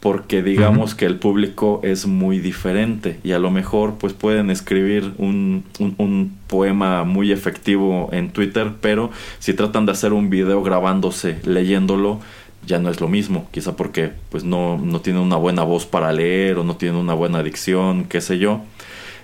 [0.00, 5.12] porque digamos que el público es muy diferente y a lo mejor pues pueden escribir
[5.18, 11.40] un, un, poema muy efectivo en Twitter, pero si tratan de hacer un video grabándose
[11.44, 12.20] leyéndolo,
[12.68, 16.12] ya no es lo mismo, quizá porque pues no, no tienen una buena voz para
[16.12, 18.60] leer o no tienen una buena dicción, qué sé yo.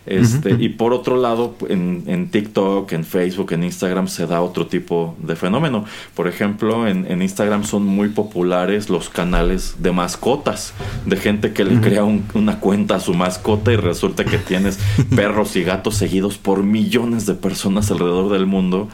[0.07, 4.67] Este, Y por otro lado, en, en, TikTok, en Facebook, en Instagram se da otro
[4.67, 5.87] tipo de fenómeno.
[6.15, 10.75] Por ejemplo, en, en Instagram son muy populares los canales de mascotas,
[11.07, 14.79] de gente que le crea una cuenta a su mascota y resulta que tienes
[15.17, 18.89] perros y gatos seguidos por millones de personas alrededor del mundo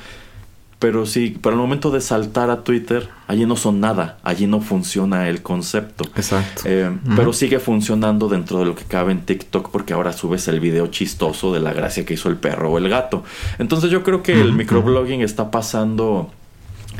[0.80, 4.62] pero sí, para el momento de saltar a Twitter, allí no son nada, allí no
[4.62, 6.04] funciona el concepto.
[6.16, 6.62] Exacto.
[6.64, 10.58] Eh, pero sigue funcionando dentro de lo que cabe en TikTok porque ahora subes el
[10.58, 13.22] video chistoso de la gracia que hizo el perro o el gato.
[13.58, 16.32] Entonces yo creo que el microblogging está pasando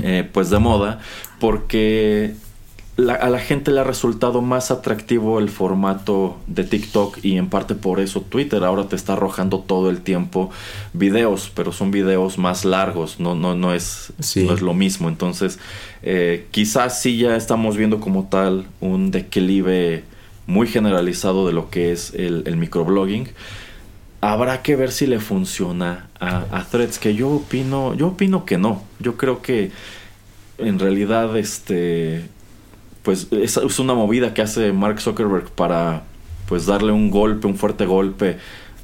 [0.03, 1.01] eh, pues de moda
[1.38, 2.35] porque
[3.09, 7.75] a la gente le ha resultado más atractivo el formato de TikTok y en parte
[7.75, 10.51] por eso Twitter ahora te está arrojando todo el tiempo
[10.93, 15.09] videos, pero son videos más largos, no, no, no, es, no es lo mismo.
[15.09, 15.59] Entonces,
[16.03, 20.05] eh, quizás sí ya estamos viendo como tal un declive
[20.47, 23.29] muy generalizado de lo que es el, microblogging.
[24.21, 28.59] Habrá que ver si le funciona a, a Threads, que yo opino, yo opino que
[28.59, 28.83] no.
[28.99, 29.71] Yo creo que
[30.59, 32.29] en realidad este
[33.03, 36.05] pues es, una movida que hace Mark Zuckerberg para
[36.47, 38.39] pues darle un golpe, un fuerte golpe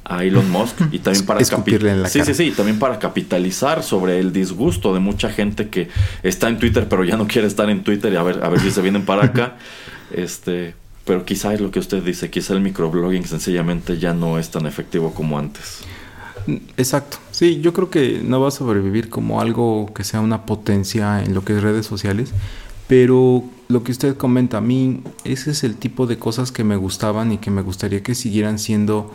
[0.05, 2.09] a Elon Musk y también para capitalizar.
[2.09, 5.89] Sí, sí, sí, también para capitalizar sobre el disgusto de mucha gente que
[6.23, 8.59] está en Twitter pero ya no quiere estar en Twitter y a ver a ver
[8.61, 9.57] si se vienen para acá.
[10.11, 10.75] este,
[11.07, 14.65] pero quizá es lo que usted dice, quizá el microblogging sencillamente ya no es tan
[14.65, 15.83] efectivo como antes.
[16.77, 17.17] Exacto.
[17.31, 21.33] Sí, yo creo que no va a sobrevivir como algo que sea una potencia en
[21.33, 22.31] lo que es redes sociales,
[22.87, 26.77] pero lo que usted comenta a mí, ese es el tipo de cosas que me
[26.77, 29.11] gustaban y que me gustaría que siguieran siendo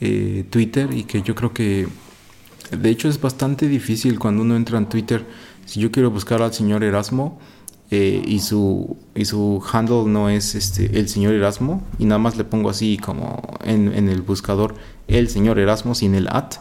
[0.00, 1.86] eh, Twitter y que yo creo que
[2.70, 5.24] de hecho es bastante difícil cuando uno entra en Twitter.
[5.66, 7.38] Si yo quiero buscar al señor Erasmo
[7.90, 12.36] eh, y, su, y su handle no es este, el señor Erasmo y nada más
[12.36, 14.74] le pongo así como en, en el buscador
[15.06, 16.54] el señor Erasmo sin el at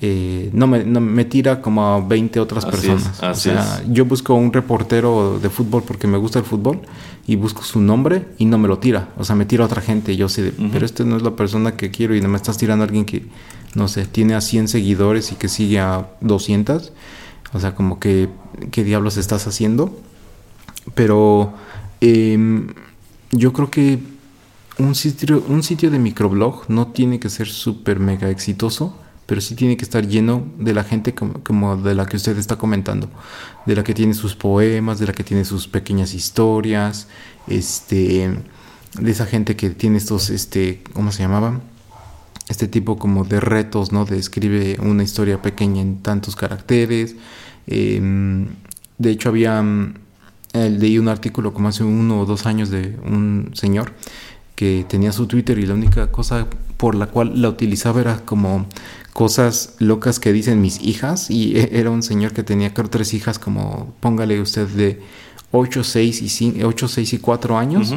[0.00, 3.22] eh, no, me, no, me, tira como a 20 otras personas.
[3.22, 6.80] o sea, yo busco un reportero de fútbol porque me gusta el fútbol
[7.26, 9.08] y busco su nombre y no me lo tira.
[9.16, 11.36] O sea, me tira a otra gente y yo sé, pero este no es la
[11.36, 13.26] persona que quiero y no me estás tirando a alguien que,
[13.74, 16.92] no sé, tiene a 100 seguidores y que sigue a 200.
[17.52, 18.28] O sea, como que,
[18.72, 19.96] ¿qué diablos estás haciendo?
[20.94, 21.54] Pero
[22.00, 22.74] em,
[23.30, 24.00] yo creo que
[24.78, 29.54] un sitio, un sitio de microblog no tiene que ser súper mega exitoso pero sí
[29.54, 33.08] tiene que estar lleno de la gente como, de la que usted está comentando,
[33.66, 37.08] de la que tiene sus poemas, de la que tiene sus pequeñas historias,
[37.46, 38.30] este,
[38.98, 41.60] de esa gente que tiene estos, este, ¿cómo se llamaba?
[42.48, 44.04] Este tipo como de retos, ¿no?
[44.04, 47.16] De escribe una historia pequeña en tantos caracteres.
[47.66, 48.48] Em,
[48.98, 49.64] de hecho, había,
[50.52, 53.94] eh, leí un artículo como hace uno o dos años de un señor
[54.54, 56.46] que tenía su Twitter y la única cosa
[56.76, 58.66] por la cual la utilizaba era como
[59.14, 63.14] cosas locas que dicen mis hijas y e, era un señor que tenía creo tres
[63.14, 65.00] hijas como póngale usted de
[65.52, 67.94] 8, 6 y 5, 8, 6 y 4 años.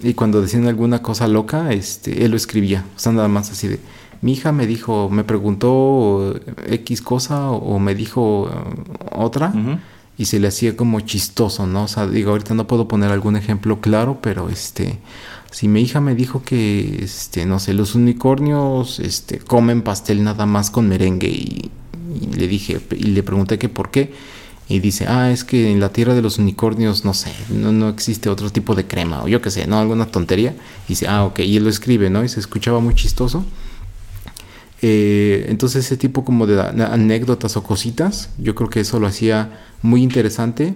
[0.00, 2.84] Y cuando decían alguna cosa loca este él lo escribía.
[2.96, 3.80] O sea nada más así de
[4.20, 6.34] mi hija me dijo me preguntó
[6.66, 9.52] x cosa o, me dijo uh, otra
[10.16, 13.36] y se le hacía como chistoso no o sea digo ahorita no puedo poner algún
[13.36, 14.98] ejemplo claro pero este
[15.50, 20.46] si mi hija me dijo que, este, no sé, los unicornios, este, comen pastel nada
[20.46, 21.70] más con merengue y,
[22.36, 24.12] le dije, y le pregunté que por qué.
[24.70, 27.88] Y dice, ah, es que en la tierra de los unicornios, no sé, no, no
[27.88, 29.78] existe otro tipo de crema, o yo qué sé, ¿no?
[29.78, 30.54] Alguna tontería.
[30.86, 32.22] Y dice, ah, ok, y él lo escribe, ¿no?
[32.22, 33.46] Y se escuchaba muy chistoso.
[34.82, 39.58] Eh, entonces ese tipo como de anécdotas o cositas, yo creo que eso lo hacía
[39.80, 40.74] muy interesante.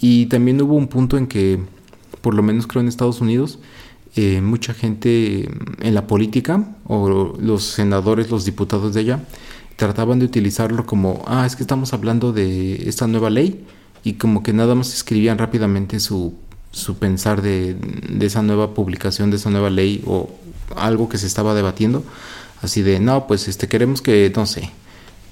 [0.00, 1.58] Y también hubo un punto en que,
[2.20, 3.58] por lo menos creo en Estados Unidos,
[4.16, 5.48] eh, mucha gente
[5.80, 9.24] en la política o los senadores, los diputados de allá,
[9.76, 13.64] trataban de utilizarlo como, ah, es que estamos hablando de esta nueva ley
[14.04, 16.34] y como que nada más escribían rápidamente su,
[16.70, 20.30] su pensar de, de esa nueva publicación, de esa nueva ley o
[20.76, 22.04] algo que se estaba debatiendo,
[22.62, 24.70] así de, no, pues este queremos que, no sé,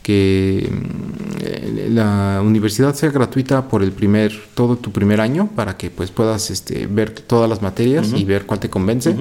[0.03, 5.90] que mm, la universidad sea gratuita por el primer todo tu primer año para que
[5.90, 9.16] pues puedas este, ver todas las materias y ver cuál te convence.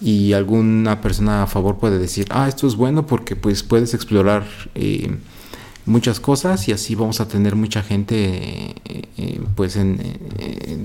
[0.00, 4.44] Y alguna persona a favor puede decir ah esto es bueno porque pues puedes explorar
[4.74, 5.16] eh,
[5.84, 9.98] muchas cosas y así vamos a tener mucha gente eh, eh, pues en,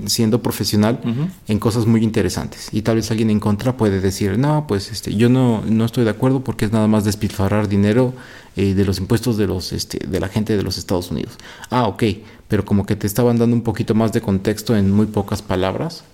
[0.06, 1.00] siendo profesional
[1.46, 2.68] en cosas muy interesantes.
[2.72, 6.04] Y tal vez alguien en contra puede decir no pues este yo no, no estoy
[6.04, 8.12] de acuerdo porque es nada más despilfarrar dinero
[8.56, 11.34] eh, de los impuestos de los este, de la gente de los Estados Unidos
[11.70, 12.04] ah ok
[12.48, 16.04] pero como que te estaban dando un poquito más de contexto en muy pocas palabras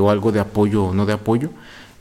[0.00, 1.50] o algo de apoyo o no de apoyo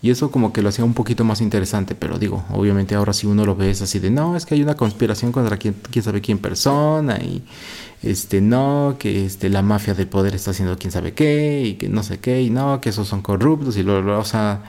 [0.08, 3.28] y eso como que lo hacía un poquito más interesante, pero digo, obviamente ahora si
[3.28, 6.02] uno lo ve es así de, no, es que hay una conspiración contra quién, quién
[6.02, 7.44] sabe quién persona y
[8.02, 11.90] este no, que este la mafia del poder está haciendo quién sabe qué y que
[11.90, 14.62] no sé qué y no, que esos son corruptos y lo, lo o sea,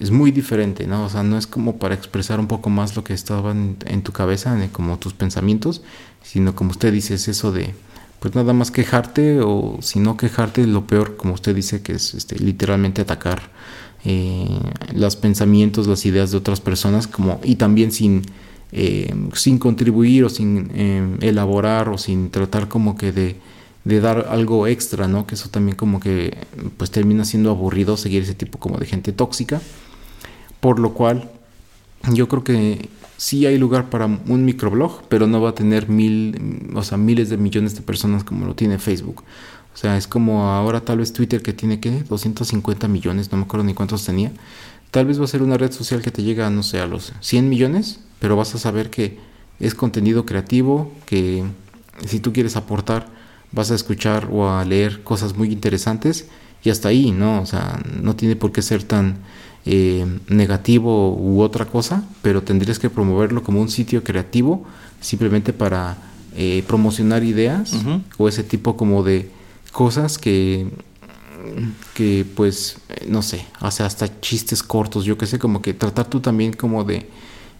[0.00, 1.04] es muy diferente, ¿no?
[1.04, 4.10] O sea, no es como para expresar un poco más lo que estaba en, tu
[4.10, 5.82] cabeza, como tus pensamientos,
[6.20, 7.74] sino como usted dice, es eso de
[8.18, 12.14] pues nada más quejarte o si no quejarte, lo peor, como usted dice, que es
[12.14, 13.52] este, literalmente atacar
[14.04, 14.46] eh,
[14.92, 18.22] los pensamientos, las ideas de otras personas, como, y también sin,
[18.72, 23.36] eh, sin contribuir o sin eh, elaborar o sin tratar como que de,
[23.84, 25.26] de, dar algo extra, ¿no?
[25.26, 26.36] Que eso también como que
[26.76, 29.62] pues termina siendo aburrido seguir ese tipo como de gente tóxica.
[30.60, 31.30] Por lo cual
[32.12, 36.70] yo creo que sí hay lugar para un microblog, pero no va a tener mil,
[36.74, 39.22] o sea, miles de millones de personas como lo tiene Facebook.
[39.74, 43.44] O sea, es como ahora tal vez Twitter que tiene que 250 millones, no me
[43.44, 44.30] acuerdo ni cuántos tenía.
[44.90, 47.12] Tal vez va a ser una red social que te llega, no sé, a los
[47.20, 49.18] 100 millones, pero vas a saber que
[49.58, 51.44] es contenido creativo, que
[52.06, 53.08] si tú quieres aportar,
[53.50, 56.28] vas a escuchar o a leer cosas muy interesantes
[56.62, 57.40] y hasta ahí, ¿no?
[57.40, 59.18] O sea, no tiene por qué ser tan
[59.66, 64.64] eh, negativo u otra cosa, pero tendrías que promoverlo como un sitio creativo
[65.00, 65.96] simplemente para
[66.36, 67.74] eh, promocionar ideas
[68.18, 69.30] o ese tipo como de
[69.74, 70.68] cosas que
[71.94, 76.20] que pues no sé, sea, hasta chistes cortos, yo que sé, como que tratar tú
[76.20, 77.08] también como de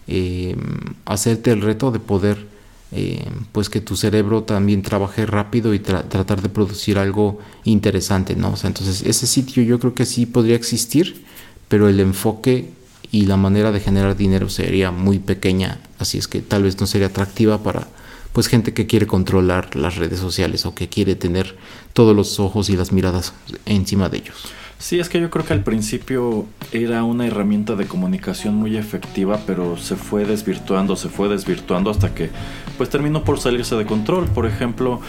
[0.07, 0.57] em,
[1.05, 2.47] hacerte el reto de poder
[2.91, 8.51] em, pues que tu cerebro también trabaje rápido y tratar de producir algo interesante, ¿no?
[8.51, 11.23] O sea, entonces ese sitio yo creo que sí podría existir,
[11.67, 12.71] pero el enfoque
[13.11, 16.87] y la manera de generar dinero sería muy pequeña, así es que tal vez no
[16.87, 17.87] sería atractiva para
[18.35, 21.55] pues gente que quiere controlar las redes sociales o que quiere tener
[21.93, 23.33] todos los ojos y las miradas
[23.65, 24.49] encima de ellos.
[24.77, 29.39] Sí, es que yo creo que al principio era una herramienta de comunicación muy efectiva,
[29.47, 32.29] pero se fue desvirtuando, se fue desvirtuando hasta que
[32.77, 34.25] pues terminó por salirse de control.
[34.25, 34.99] Por ejemplo,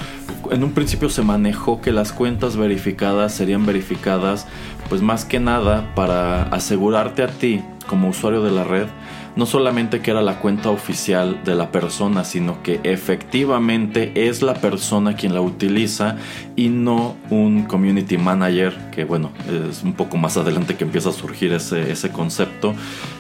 [0.53, 4.47] en un principio se manejó que las cuentas verificadas serían verificadas
[4.89, 8.87] pues más que nada para asegurarte a ti como usuario de la red
[9.37, 14.55] no solamente que era la cuenta oficial de la persona, sino que efectivamente es la
[14.55, 16.17] persona quien la utiliza
[16.57, 19.31] y no un community manager, que bueno,
[19.71, 22.75] es un poco más adelante que empieza a surgir ese, ese concepto.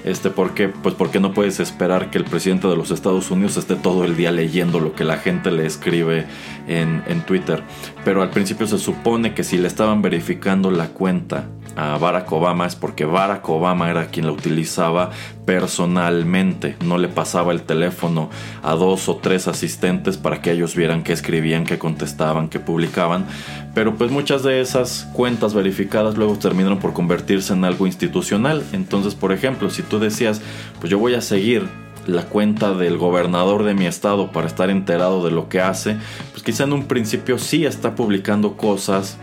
[0.04, 3.76] Este, ¿por Pues porque no puedes esperar que el presidente de los Estados Unidos esté
[3.76, 6.24] todo el día leyendo lo que la gente le escribe
[6.66, 7.62] en, en Twitter.
[8.06, 11.44] Pero al principio se supone que si le estaban verificando la cuenta
[11.76, 15.10] a Barack Obama es porque Barack Obama era quien la utilizaba
[15.44, 18.30] personalmente, no le pasaba el teléfono
[18.62, 23.26] a dos o tres asistentes para que ellos vieran qué escribían, qué contestaban, qué publicaban,
[23.74, 29.14] pero pues muchas de esas cuentas verificadas luego terminaron por convertirse en algo institucional, entonces
[29.14, 30.40] por ejemplo, si tú decías,
[30.80, 31.68] pues yo voy a seguir
[32.06, 35.96] la cuenta del gobernador de mi estado para estar enterado de lo que hace,
[36.32, 39.18] pues quizá en un principio sí está publicando cosas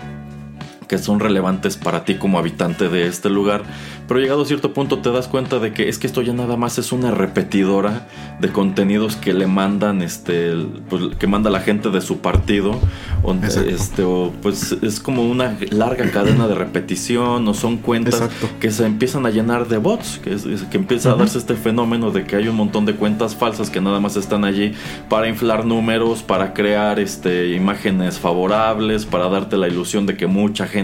[0.88, 3.64] que son relevantes para ti como habitante de este lugar,
[4.08, 6.58] pero llegado a cierto punto te das cuenta de que es que esto ya nada
[6.58, 8.08] más es una repetidora
[8.40, 10.54] de contenidos que le mandan este
[10.90, 12.80] pues, que manda la gente de su partido
[13.24, 18.30] o, este o pues es como una larga cadena de repetición o son cuentas
[18.60, 20.38] que se empiezan a llenar de bots que,
[20.70, 23.82] que empieza a darse este fenómeno de que hay un montón de cuentas falsas que
[23.82, 24.74] nada más están allí
[25.10, 30.68] para inflar números para crear este imágenes favorables para darte la ilusión de que mucha
[30.68, 30.83] gente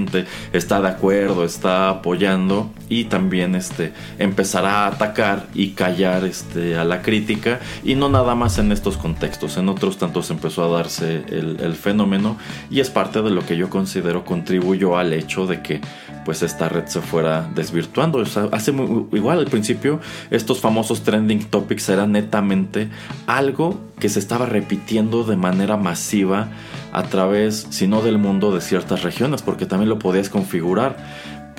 [0.54, 6.84] está de acuerdo está apoyando y también este, empezará a atacar y callar este, a
[6.84, 11.24] la crítica y no nada más en estos contextos, en otros tantos empezó a darse
[11.30, 12.38] el, fenómeno
[12.70, 15.82] y es parte de lo que yo considero contribuyó al hecho de que
[16.30, 18.22] pues esta red se fuera desvirtuando.
[18.52, 18.72] hace
[19.14, 20.00] igual al principio
[20.30, 22.88] estos famosos trending topics eran netamente
[23.26, 26.50] algo que se estaba repitiendo de manera masiva
[26.94, 30.98] a través, si no del mundo, de ciertas regiones, porque también lo podías configurar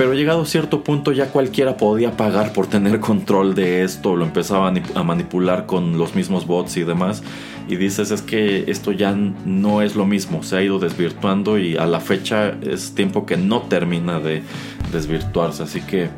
[0.01, 4.25] pero llegado a cierto punto ya cualquiera podía pagar por tener control de esto, lo
[4.25, 7.23] empezaba a manipular con los mismos bots y demás.
[7.69, 11.77] Y dices, es que esto ya no es lo mismo, se ha ido desvirtuando y
[11.77, 14.43] a la fecha es tiempo que no termina de
[14.91, 16.09] desvirtuarse, así que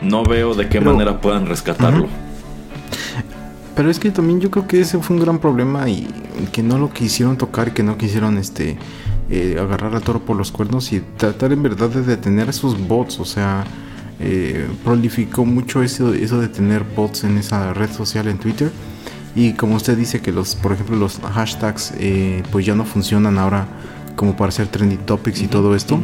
[0.00, 2.06] no veo de qué manera puedan rescatarlo.
[3.74, 6.08] Pero es que también yo creo que ese fue un gran problema y
[6.52, 8.78] que no lo quisieron tocar, que no quisieron este
[9.30, 13.20] eh, agarrar al toro por los cuernos y tratar en verdad de detener esos bots.
[13.20, 13.64] O sea,
[14.20, 18.70] eh, prolificó mucho eso, eso de tener bots en esa red social en Twitter.
[19.34, 23.38] Y como usted dice que los, por ejemplo, los hashtags eh, pues ya no funcionan
[23.38, 23.66] ahora
[24.16, 26.00] como para hacer trending topics y todo esto.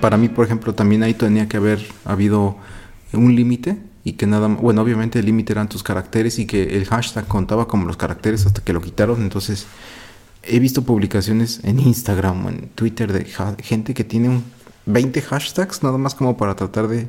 [0.00, 2.56] Para mí, por ejemplo, también ahí tenía que haber habido
[3.12, 6.86] un límite y que nada, bueno, obviamente el límite eran tus caracteres y que el
[6.86, 9.66] hashtag contaba como los caracteres hasta que lo quitaron, entonces
[10.48, 13.24] he visto publicaciones en Instagram o en Twitter de
[13.62, 14.40] gente que tiene
[14.86, 17.08] 20 hashtags nada más como para tratar de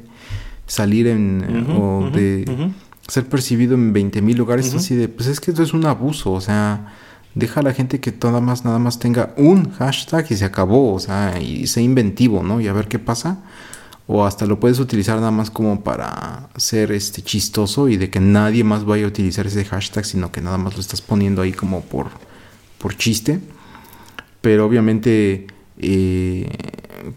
[0.67, 2.71] salir en o de
[3.07, 6.31] ser percibido en 20 mil lugares así de pues es que esto es un abuso
[6.31, 6.93] o sea
[7.35, 10.93] deja a la gente que nada más nada más tenga un hashtag y se acabó
[10.93, 13.39] o sea y sea inventivo no y a ver qué pasa.
[14.11, 18.19] O hasta lo puedes utilizar nada más como para ser este chistoso y de que
[18.19, 21.51] nadie más vaya a utilizar ese hashtag sino que nada más lo estás poniendo ahí
[21.51, 22.07] como por
[22.80, 23.39] por chiste,
[24.41, 26.49] pero obviamente, eh,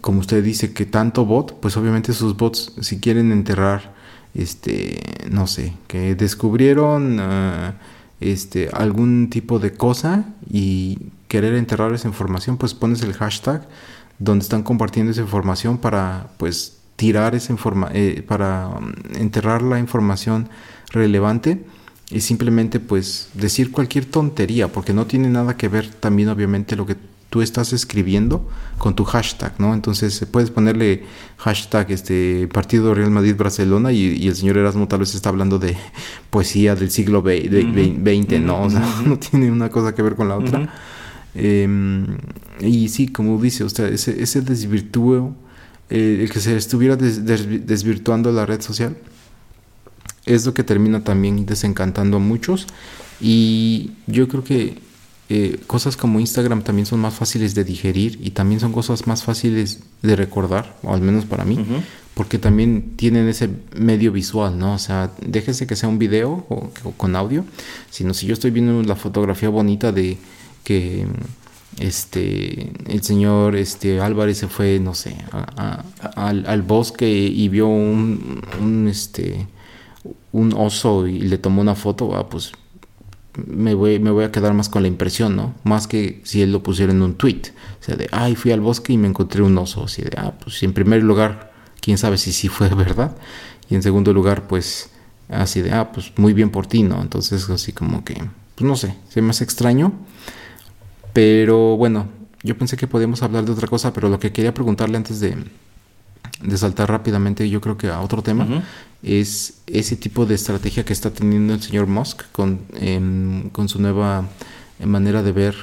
[0.00, 3.94] como usted dice que tanto bot, pues obviamente sus bots, si quieren enterrar,
[4.34, 5.00] este,
[5.30, 7.74] no sé, que descubrieron ah,
[8.20, 10.98] este, algún tipo de cosa y
[11.28, 13.66] querer enterrar esa información, pues pones el hashtag
[14.18, 19.78] donde están compartiendo esa información para, pues, tirar esa información, eh, para mm, enterrar la
[19.78, 20.48] información
[20.90, 21.64] relevante
[22.12, 26.86] y simplemente pues decir cualquier tontería, porque no tiene nada que ver también obviamente lo
[26.86, 26.96] que
[27.30, 28.46] tú estás escribiendo
[28.76, 29.72] con tu hashtag, ¿no?
[29.72, 31.04] Entonces puedes ponerle
[31.38, 35.74] hashtag este partido Real Madrid Barcelona y, el señor Erasmo tal vez está hablando de
[36.30, 38.64] poesía del siglo XX, ¿no?
[38.64, 40.74] O sea, no tiene una cosa que ver con la otra.
[41.34, 42.18] Em,
[42.60, 45.34] y sí, como dice usted, ese, ese desvirtúo,
[45.88, 48.94] eh, el que se estuviera desvirtuando la red social,
[50.26, 52.66] es lo que termina también desencantando a muchos.
[53.20, 54.78] Y yo creo que
[55.28, 59.22] eh, cosas como Instagram también son más fáciles de digerir y también son cosas más
[59.22, 61.58] fáciles de recordar, o al menos para mí,
[62.14, 64.74] porque también tienen ese medio visual, ¿no?
[64.74, 67.44] O sea, déjese que sea un video o, con audio,
[67.90, 70.18] sino si yo estoy viendo la fotografía bonita de
[70.64, 71.06] que
[71.78, 75.16] este el señor este Álvarez se fue no sé
[76.14, 79.46] al, bosque y vio un, un, este
[80.32, 82.52] un oso y le tomó una foto ah, pues
[83.46, 85.54] me voy, me voy a quedar más con la impresión, ¿no?
[85.64, 87.42] Más que si él lo pusiera en un tweet.
[87.80, 89.84] O sea, de, ay, fui al bosque y me encontré un oso.
[89.84, 93.16] Así de, ah, pues en primer lugar, quién sabe si sí fue verdad.
[93.68, 94.90] Y en segundo lugar, pues,
[95.28, 97.00] así de, ah, pues muy bien por ti, ¿no?
[97.00, 98.14] Entonces, así como que,
[98.54, 99.92] pues no sé, se me hace extraño.
[101.12, 102.08] Pero bueno,
[102.42, 105.36] yo pensé que podíamos hablar de otra cosa, pero lo que quería preguntarle antes de,
[106.42, 108.62] de saltar rápidamente, yo creo que a otro tema,
[109.02, 113.80] es ese tipo de estrategia que está teniendo el señor Musk con, em, con su
[113.80, 114.28] nueva
[114.84, 115.54] manera de ver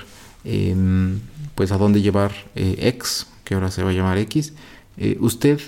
[0.44, 1.20] em,
[1.56, 4.54] pues a dónde llevar eh, X, que ahora se va a llamar X.
[4.98, 5.60] Eh, ¿Usted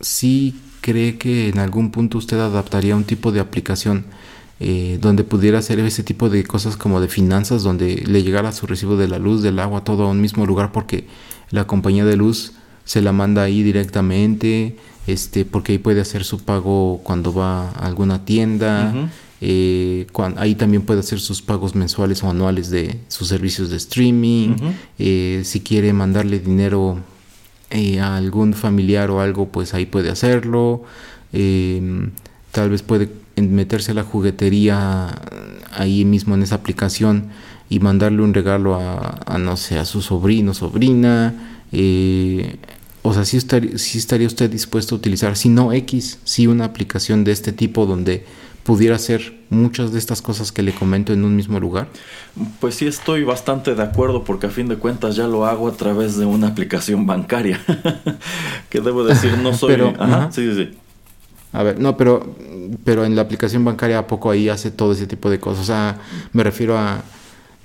[0.00, 4.06] sí cree que en algún punto usted adaptaría un tipo de aplicación
[4.58, 8.66] eh, donde pudiera hacer ese tipo de cosas como de finanzas, donde le llegara su
[8.66, 11.06] recibo de la luz, del agua, todo a un mismo lugar porque
[11.50, 12.52] la compañía de luz
[12.86, 14.76] se la manda ahí directamente,
[15.06, 19.10] este, porque ahí puede hacer su pago cuando va a alguna tienda,
[19.40, 20.06] eh,
[20.36, 24.54] ahí también puede hacer sus pagos mensuales o anuales de sus servicios de streaming,
[24.98, 27.00] eh, si quiere mandarle dinero
[27.70, 30.84] eh, a algún familiar o algo, pues ahí puede hacerlo,
[32.52, 35.08] tal vez puede meterse a la juguetería
[35.74, 37.30] ahí mismo en esa aplicación
[37.68, 41.34] y mandarle un regalo a, a no sé, a su sobrino, sobrina,
[41.72, 42.56] eh,
[43.06, 47.24] o sea, si estaría, estaría usted dispuesto a utilizar, si no X, si una aplicación
[47.24, 48.24] de este tipo donde
[48.66, 51.86] pudiera hacer muchas de estas cosas que le comento en un mismo lugar?
[52.60, 55.72] Pues sí estoy bastante de acuerdo porque a fin de cuentas ya lo hago a
[55.72, 57.60] través de una aplicación bancaria.
[58.68, 59.74] que debo decir, no soy...
[59.74, 59.94] pero,
[60.30, 60.78] sí, sí, sí.
[61.52, 62.36] A ver, no, pero,
[62.84, 65.62] pero en la aplicación bancaria a poco ahí hace todo ese tipo de cosas.
[65.62, 65.98] O sea,
[66.32, 67.02] me refiero a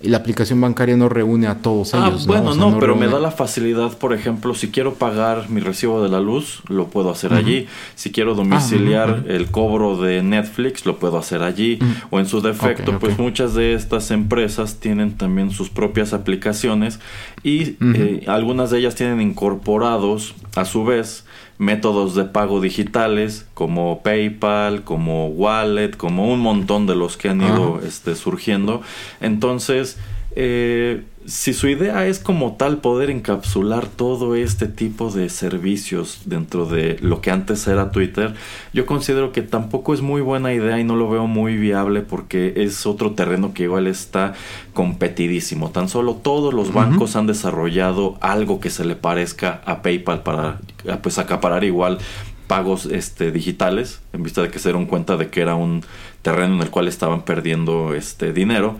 [0.03, 2.25] la aplicación bancaria no reúne a todos ah, ellos.
[2.25, 6.09] Bueno, no, pero me da la facilidad, por ejemplo, si quiero pagar mi recibo de
[6.09, 7.67] la luz, lo puedo hacer allí.
[7.95, 11.79] Si quiero domiciliar ah, el cobro de Netflix, lo puedo hacer allí.
[12.09, 16.99] O en su defecto, pues muchas de estas empresas tienen también sus propias aplicaciones
[17.43, 21.25] y eh, algunas de ellas tienen incorporados, a su vez,
[21.61, 27.39] métodos de pago digitales como PayPal, como Wallet, como un montón de los que han
[27.39, 28.81] ido este, surgiendo.
[29.19, 29.99] Entonces,
[30.35, 36.65] eh, si su idea es como tal poder encapsular todo este tipo de servicios dentro
[36.65, 38.33] de lo que antes era Twitter,
[38.73, 42.53] yo considero que tampoco es muy buena idea y no lo veo muy viable porque
[42.57, 44.33] es otro terreno que igual está
[44.73, 45.69] competidísimo.
[45.69, 50.59] Tan solo todos los bancos han desarrollado algo que se le parezca a PayPal para
[51.01, 51.99] pues acaparar igual
[52.47, 55.83] pagos este digitales en vista de que se dieron cuenta de que era un
[56.21, 58.75] terreno en el cual estaban perdiendo este dinero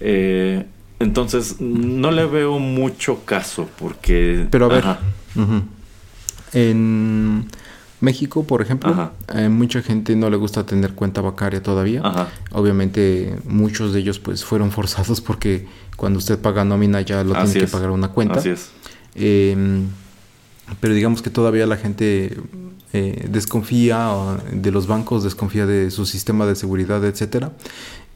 [0.00, 0.64] eh,
[1.02, 4.46] entonces, no le veo mucho caso porque...
[4.50, 4.84] Pero a ver,
[6.52, 7.46] en
[8.02, 12.02] México, por ejemplo, eh, mucha gente no le gusta tener cuenta bancaria todavía.
[12.50, 17.60] Obviamente, muchos de ellos pues fueron forzados porque cuando usted paga nómina ya lo tiene
[17.60, 18.40] que pagar una cuenta.
[18.40, 18.70] Así es.
[19.14, 19.86] Em,
[20.80, 22.36] pero digamos que todavía la gente
[22.92, 27.52] eh, desconfía de los bancos, desconfía de su sistema de seguridad, etcétera.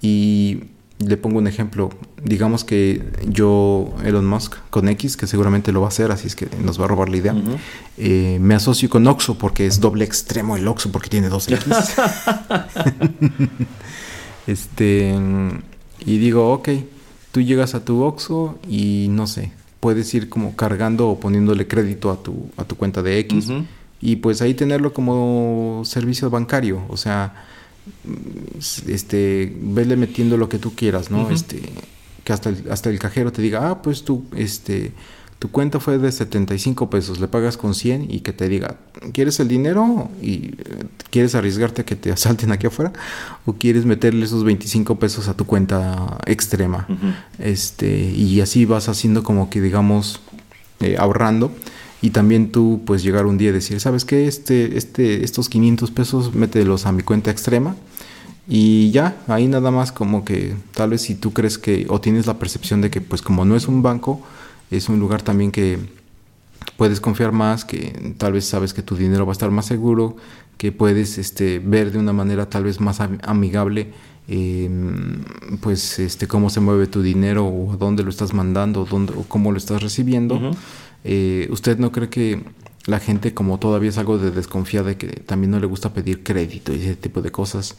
[0.03, 0.65] Y
[0.99, 1.91] le pongo un ejemplo.
[2.23, 6.37] Digamos que yo, Elon Musk, con X, que seguramente lo va a hacer, así es
[6.37, 7.35] que nos va a robar la idea,
[7.99, 11.67] eh, me asocio con Oxo porque es doble extremo el Oxo porque tiene dos X.
[14.47, 15.15] este,
[16.05, 16.71] y digo, ok,
[17.33, 22.11] tú llegas a tu Oxo y no sé, puedes ir como cargando o poniéndole crédito
[22.11, 23.53] a tu, a tu cuenta de X
[24.01, 27.47] y pues ahí tenerlo como servicio bancario, o sea
[28.87, 31.31] este, vele metiendo lo que tú quieras, ¿no?
[31.31, 31.63] Este,
[32.25, 34.93] que hasta el, hasta el cajero te diga, ah, pues tú, este,
[35.39, 38.77] tu cuenta fue de 75 pesos, le pagas con 100 y que te diga,
[39.13, 42.93] ¿quieres el dinero y eh, quieres arriesgarte a que te asalten aquí afuera?
[43.45, 46.89] ¿O quieres meterle esos 25 pesos a tu cuenta extrema?
[47.39, 50.21] este, y así vas haciendo como que, digamos,
[50.81, 51.53] eh, ahorrando
[52.07, 54.29] y también tú pues llegar un día y decir, ¿sabes qué?
[54.29, 57.75] Este, este, estos 500 pesos mételos a mi cuenta extrema
[58.47, 62.29] y ya, ahí nada más como que tal vez si tú crees que o tienes
[62.29, 64.23] la percepción de que pues como no es un banco,
[64.71, 65.81] es un lugar también que
[66.77, 70.17] puedes confiar más, que tal vez sabes que tu dinero va a estar más seguro,
[70.59, 73.93] que puedes este, ver de una manera tal vez más amigable
[74.29, 75.25] em,
[75.61, 79.25] pues este cómo se mueve tu dinero o dónde lo estás mandando o, dónde, o
[79.25, 80.53] cómo lo estás recibiendo.
[81.05, 82.43] Eh, ¿Usted no cree que
[82.87, 86.23] la gente como todavía es algo de desconfiada de que también no le gusta pedir
[86.23, 87.77] crédito y ese tipo de cosas,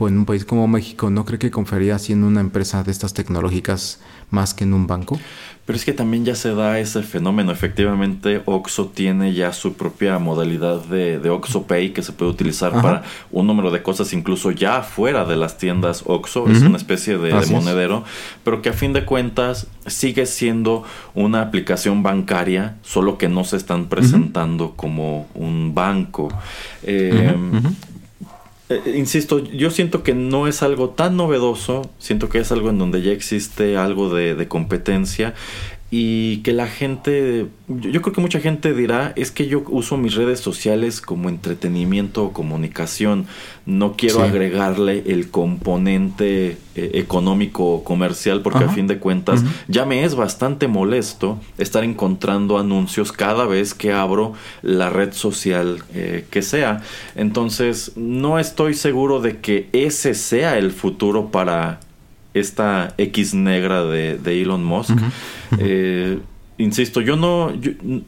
[0.00, 2.90] pues en un país como México no cree que confiaría así en una empresa de
[2.90, 5.20] estas tecnológicas más que en un banco.
[5.66, 7.52] Pero es que también ya se da ese fenómeno.
[7.52, 12.72] Efectivamente, Oxo tiene ya su propia modalidad de, de Oxo Pay que se puede utilizar
[12.80, 16.48] para un número de cosas incluso ya fuera de las tiendas Oxo.
[16.48, 18.02] Es una especie de, monedero,
[18.42, 20.82] pero que a fin de cuentas sigue siendo
[21.14, 26.32] una aplicación bancaria, solo que no se están presentando como un banco.
[26.84, 27.36] Eh,
[28.70, 32.78] eh, insisto, yo siento que no es algo tan novedoso, siento que es algo en
[32.78, 35.34] donde ya existe algo de, de competencia
[35.92, 40.14] y que la gente, yo, creo que mucha gente dirá, es que yo uso mis
[40.14, 43.26] redes sociales como entretenimiento o comunicación,
[43.66, 49.84] no quiero agregarle el componente eh, económico o comercial porque a fin de cuentas ya
[49.84, 56.24] me es bastante molesto estar encontrando anuncios cada vez que abro la red social eh,
[56.30, 56.82] que sea.
[57.16, 61.80] Entonces, no estoy seguro de que ese sea el futuro para
[62.34, 64.96] esta X negra de, Elon Musk.
[65.58, 66.18] Eh,
[66.58, 67.52] insisto, yo no,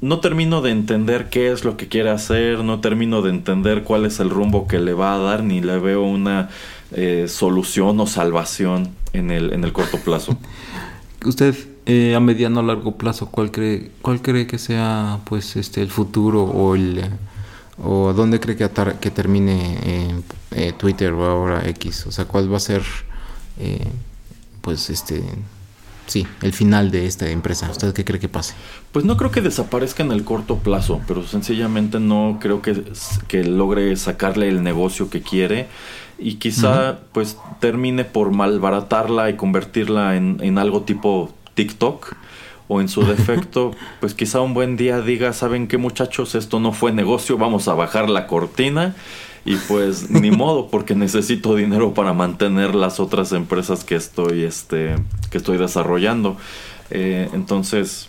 [0.01, 4.07] no termino de entender qué es lo que quiere hacer, no termino de entender cuál
[4.07, 6.51] es el rumbo que le va a dar, ni le veo una
[6.93, 10.37] eh, solución o salvación en el, en el corto plazo.
[11.25, 11.55] Usted
[11.87, 15.91] eh, a mediano o largo plazo, ¿cuál cree, cuál cree que sea pues este el
[15.91, 17.03] futuro o el
[17.83, 18.69] o dónde cree que,
[19.01, 20.23] que termine
[20.79, 22.07] Twitter o ahora X?
[22.07, 22.83] O sea, ¿cuál va a ser
[24.63, 25.23] pues este
[26.07, 27.71] sí, el final de esta empresa.
[27.71, 28.55] ¿Usted qué cree que pase?
[28.93, 32.83] Pues no creo que desaparezca en el corto plazo, pero sencillamente no creo que,
[33.29, 35.69] que logre sacarle el negocio que quiere
[36.19, 42.15] y quizá pues termine por malbaratarla y convertirla en, en algo tipo TikTok
[42.69, 46.35] o en su defecto, pues quizá un buen día diga, ¿saben qué muchachos?
[46.35, 48.95] Esto no fue negocio, vamos a bajar la cortina
[49.45, 54.97] y pues ni modo porque necesito dinero para mantener las otras empresas que estoy este
[55.31, 56.37] que estoy desarrollando.
[56.91, 58.09] Eh, entonces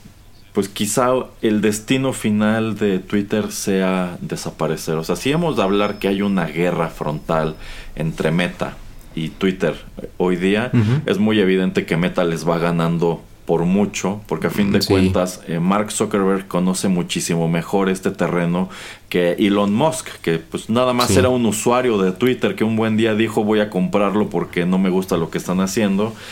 [0.54, 1.12] pues quizá
[1.42, 4.96] el destino final de Twitter sea desaparecer.
[4.96, 7.56] O sea si hemos de hablar que hay una guerra frontal
[7.96, 8.78] entre Meta
[9.16, 9.76] y Twitter
[10.18, 10.72] hoy día
[11.06, 15.42] es muy evidente que Meta les va ganando por mucho, porque a fin de cuentas
[15.48, 18.70] eh, Mark Zuckerberg conoce muchísimo mejor este terreno
[19.10, 22.96] que Elon Musk, que pues nada más era un usuario de Twitter que un buen
[22.96, 26.14] día dijo voy a comprarlo porque no me gusta lo que están haciendo.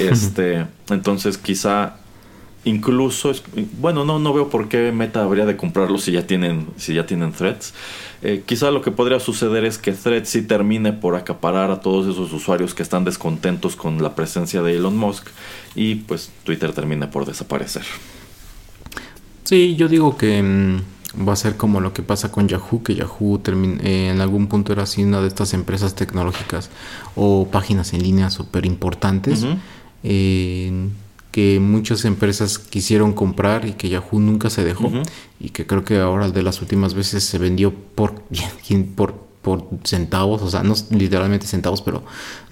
[0.00, 1.98] Este, entonces quizá
[2.64, 3.30] incluso
[3.78, 7.06] bueno, no no veo por qué Meta habría de comprarlo si ya tienen si ya
[7.06, 7.72] tienen threads.
[8.22, 12.06] Eh, quizá lo que podría suceder es que Threads sí termine por acaparar a todos
[12.06, 15.28] esos usuarios que están descontentos con la presencia de Elon Musk
[15.74, 17.84] y pues Twitter termine por desaparecer.
[19.44, 22.94] Sí, yo digo que mm, va a ser como lo que pasa con Yahoo, que
[22.94, 26.70] Yahoo eh, en algún punto era así una de estas empresas tecnológicas
[27.14, 29.44] o páginas en línea súper importantes
[31.36, 34.90] que muchas empresas quisieron comprar y que Yahoo nunca se dejó
[35.38, 38.14] y que creo que ahora de las últimas veces se vendió por,
[38.96, 42.02] por, por centavos, o sea, no literalmente centavos, pero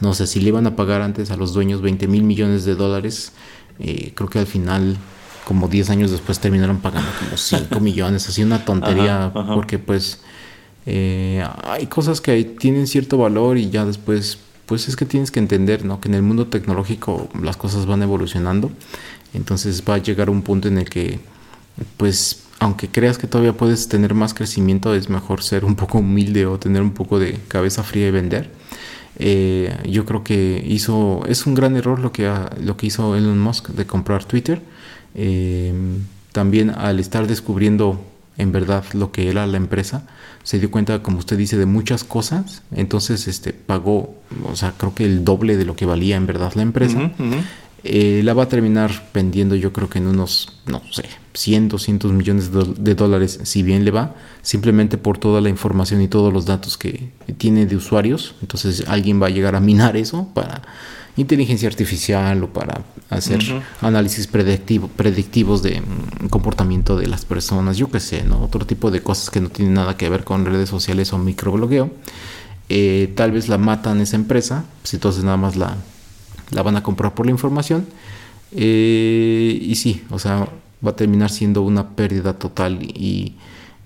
[0.02, 2.74] no sé si le iban a pagar antes a los dueños 20 mil millones de
[2.74, 3.32] dólares,
[3.78, 4.98] eh, creo que al final
[5.46, 10.20] como 10 años después terminaron pagando como 5 millones, así una tontería, porque pues
[10.84, 15.40] eh, hay cosas que tienen cierto valor y ya después pues es que tienes que
[15.40, 16.00] entender, ¿no?
[16.00, 18.70] Que en el mundo tecnológico las cosas van evolucionando.
[19.34, 21.20] Entonces va a llegar un punto en el que,
[21.96, 26.46] pues, aunque creas que todavía puedes tener más crecimiento, es mejor ser un poco humilde
[26.46, 28.50] o tener un poco de cabeza fría y vender.
[29.18, 33.38] Eh, yo creo que hizo, es un gran error lo que, lo que hizo Elon
[33.38, 34.62] Musk de comprar Twitter.
[35.14, 35.72] Eh,
[36.32, 38.04] también al estar descubriendo
[38.36, 40.06] en verdad lo que era la empresa,
[40.44, 44.14] se dio cuenta, como usted dice, de muchas cosas, entonces este pagó,
[44.44, 47.10] o sea, creo que el doble de lo que valía en verdad la empresa.
[47.86, 52.12] Eh, la va a terminar vendiendo yo creo que en unos, no sé, 100, 200
[52.12, 56.46] millones de, dólares, si bien le va, simplemente por toda la información y todos los
[56.46, 58.36] datos que tiene de usuarios.
[58.40, 60.62] Entonces alguien va a llegar a minar eso para
[61.16, 63.40] inteligencia artificial o para hacer
[63.80, 68.42] análisis predictivo, predictivos de mm, comportamiento de las personas, yo qué sé, ¿no?
[68.42, 71.90] Otro tipo de cosas que no tienen nada que ver con redes sociales o microblogueo.
[72.68, 75.76] Eh, tal vez la matan esa empresa, pues entonces nada más la,
[76.50, 77.86] la van a comprar por la información.
[78.52, 80.48] Eh, y sí, o sea,
[80.84, 83.36] va a terminar siendo una pérdida total y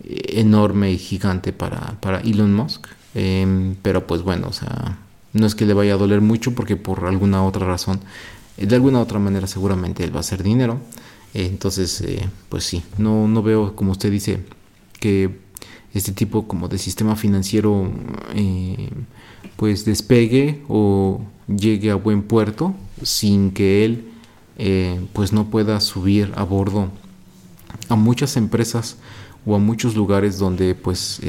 [0.05, 2.87] eh, enorme y gigante para, para Elon Musk.
[3.15, 4.99] Em, pero pues bueno, o sea,
[5.39, 8.01] no es que le vaya a doler mucho porque por alguna otra razón,
[8.57, 10.79] eh, de alguna otra manera seguramente él va a hacer dinero.
[11.35, 14.41] Entonces, eh, pues sí, no, no veo, como usted dice,
[14.99, 15.39] que
[15.95, 17.91] este tipo como de sistema financiero
[18.35, 18.91] eh,
[19.57, 24.05] pues despegue o llegue a buen puerto sin que él
[25.13, 26.91] pues no pueda subir a bordo
[27.89, 28.97] a muchas empresas
[29.47, 31.21] o a muchos lugares donde pues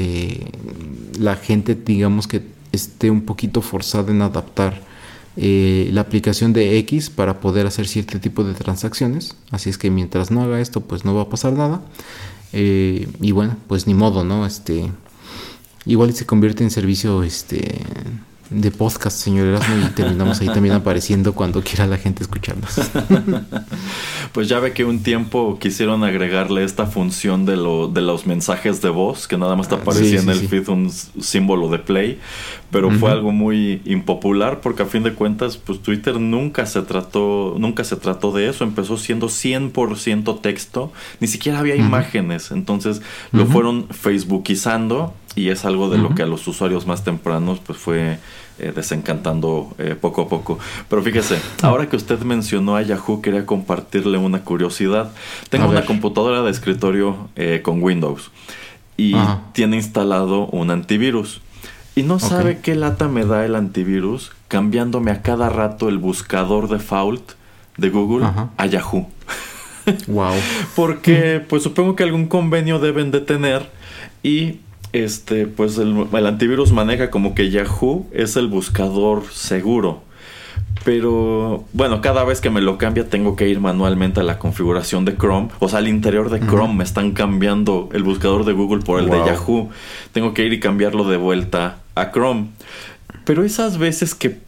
[1.18, 2.42] la gente digamos que
[2.72, 4.82] esté un poquito forzada en adaptar
[5.38, 9.36] eh, la aplicación de X para poder hacer cierto tipo de transacciones.
[9.52, 11.82] Así es que mientras no haga esto pues no va a pasar nada.
[12.52, 14.92] Y bueno pues ni modo no este
[15.86, 17.84] igual se convierte en servicio este
[18.50, 22.80] de podcast, señor Erasmo, y terminamos ahí también apareciendo cuando quiera la gente escucharnos.
[24.34, 28.82] pues ya ve que un tiempo quisieron agregarle esta función de, lo, de los mensajes
[28.82, 32.20] de voz, que nada más te ah, aparecía en el feed un símbolo de play,
[32.72, 37.56] pero fue algo muy impopular porque a fin de cuentas, pues Twitter nunca se trató,
[37.60, 43.46] nunca se trató de eso, empezó siendo 100% texto, ni siquiera había imágenes, entonces lo
[43.46, 48.20] fueron facebookizando y es algo de lo que a los usuarios más tempranos pues fue
[48.60, 50.60] eh, desencantando eh, poco a poco.
[50.90, 55.14] Pero fíjese, ahora que usted mencionó a Yahoo, quería compartirle una curiosidad.
[55.50, 58.32] Tengo una computadora de escritorio eh, con Windows
[58.98, 59.16] y
[59.54, 61.40] tiene instalado un antivirus.
[61.96, 66.68] Y no sabe qué lata me da el antivirus cambiándome a cada rato el buscador
[66.68, 67.32] default
[67.78, 68.28] de Google
[68.58, 69.08] a Yahoo.
[70.08, 70.36] wow.
[70.76, 73.70] Porque pues supongo que algún convenio deben de tener
[74.22, 74.60] y
[74.94, 80.04] este, pues el, antivirus maneja como que Yahoo es el buscador seguro.
[80.86, 85.04] Pero bueno, cada vez que me lo cambia tengo que ir manualmente a la configuración
[85.06, 85.50] de Chrome.
[85.60, 89.10] O sea, al interior de Chrome me están cambiando el buscador de Google por el
[89.10, 89.70] de Yahoo.
[90.14, 92.48] Tengo que ir y cambiarlo de vuelta a Chrome.
[93.26, 94.40] Pero esas veces que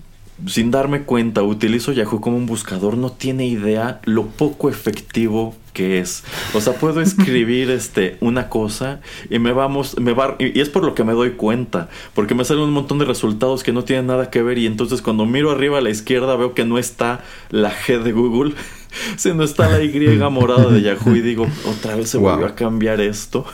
[0.48, 6.00] sin darme cuenta utilizo Yahoo como un buscador, no tiene idea lo poco efectivo que
[6.00, 6.24] es.
[6.54, 10.84] O sea, puedo escribir este una cosa y me vamos, me va, y es por
[10.84, 14.08] lo que me doy cuenta, porque me salen un montón de resultados que no tienen
[14.08, 17.24] nada que ver y entonces cuando miro arriba a la izquierda veo que no está
[17.50, 18.54] la G de Google,
[19.18, 23.02] sino está la Y morada de Yahoo y digo, otra vez se volvió a cambiar
[23.02, 23.46] esto.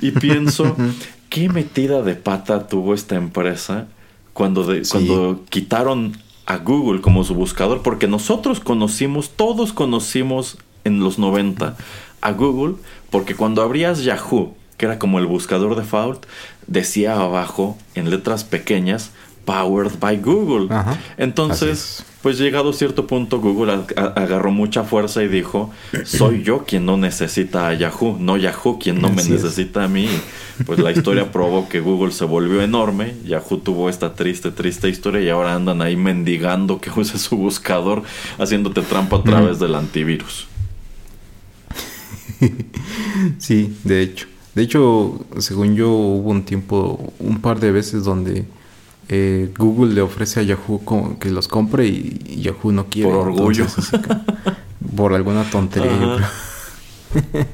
[0.00, 0.76] Y pienso,
[1.28, 3.86] ¿qué metida de pata tuvo esta empresa
[4.32, 6.16] cuando, cuando quitaron
[6.46, 7.82] a Google como su buscador?
[7.82, 11.76] Porque nosotros conocimos, todos conocimos en los 90
[12.20, 12.76] a Google
[13.10, 16.26] porque cuando abrías Yahoo, que era como el buscador default,
[16.66, 19.12] decía abajo en letras pequeñas
[19.44, 20.68] Powered by Google.
[21.16, 25.70] Entonces, pues llegado a cierto punto Google agarró mucha fuerza y dijo,
[26.04, 30.08] soy yo quien no necesita a Yahoo, no Yahoo quien no me necesita a mí.
[30.66, 35.20] Pues la historia probó que Google se volvió enorme, Yahoo tuvo esta triste, triste historia
[35.20, 38.02] y ahora andan ahí mendigando que use su buscador
[38.38, 40.48] haciéndote trampa a través del antivirus.
[43.38, 44.26] Sí, de hecho.
[44.54, 48.44] De hecho, según yo, hubo un tiempo, un par de veces donde
[49.08, 53.10] eh, Google le ofrece a Yahoo que los compre y, Yahoo no quiere.
[53.10, 53.66] Por orgullo.
[54.96, 56.30] por alguna tontería.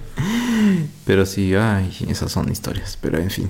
[1.07, 2.99] Pero sí, ay, esas son historias.
[3.01, 3.49] Pero en fin.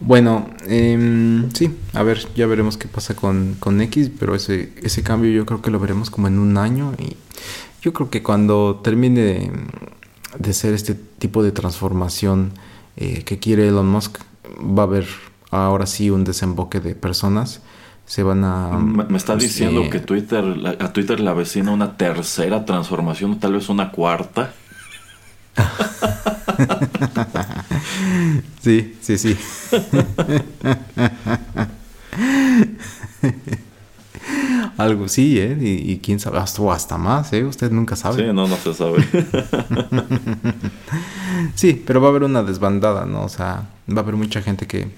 [0.00, 4.10] Bueno, eh, sí, a ver, ya veremos qué pasa con, con X.
[4.18, 6.92] Pero ese, ese cambio yo creo que lo veremos como en un año.
[6.98, 7.16] Y
[7.82, 9.50] yo creo que cuando termine
[10.38, 12.52] de ser este tipo de transformación
[12.96, 14.18] eh, que quiere Elon Musk,
[14.60, 15.06] va a haber
[15.50, 17.62] ahora sí un desemboque de personas.
[18.06, 18.78] Se van a.
[18.78, 23.68] Me, está pues, diciendo que Twitter, a Twitter le avecina una tercera transformación, tal vez
[23.68, 24.52] una cuarta.
[28.62, 29.36] sí, sí, sí.
[34.80, 35.58] Algo sí, ¿eh?
[35.60, 37.44] Y, quién sabe, hasta, hasta más, ¿eh?
[37.44, 38.24] Usted nunca sabe.
[38.24, 39.04] Sí, no, no se sabe.
[41.54, 43.24] sí, pero va a haber una desbandada, ¿no?
[43.24, 44.88] O sea, va a haber mucha gente que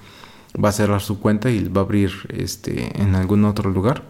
[0.63, 4.05] va a cerrar su cuenta y va a abrir este en algún otro lugar.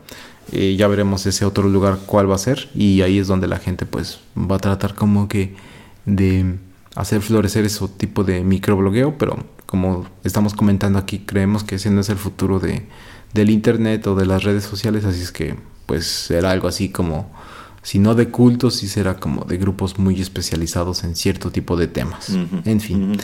[0.52, 3.58] Eh, ya veremos ese otro lugar cuál va a ser y ahí es donde la
[3.58, 5.54] gente pues va a tratar como que
[6.04, 6.58] de
[6.94, 12.00] hacer florecer ese tipo de microblogueo, pero como estamos comentando aquí, creemos que ese no
[12.00, 12.86] es el futuro de,
[13.32, 17.30] del internet o de las redes sociales, así es que pues será algo así como,
[17.82, 21.88] si no de cultos, sí será como de grupos muy especializados en cierto tipo de
[21.88, 22.30] temas.
[22.30, 23.16] en fin,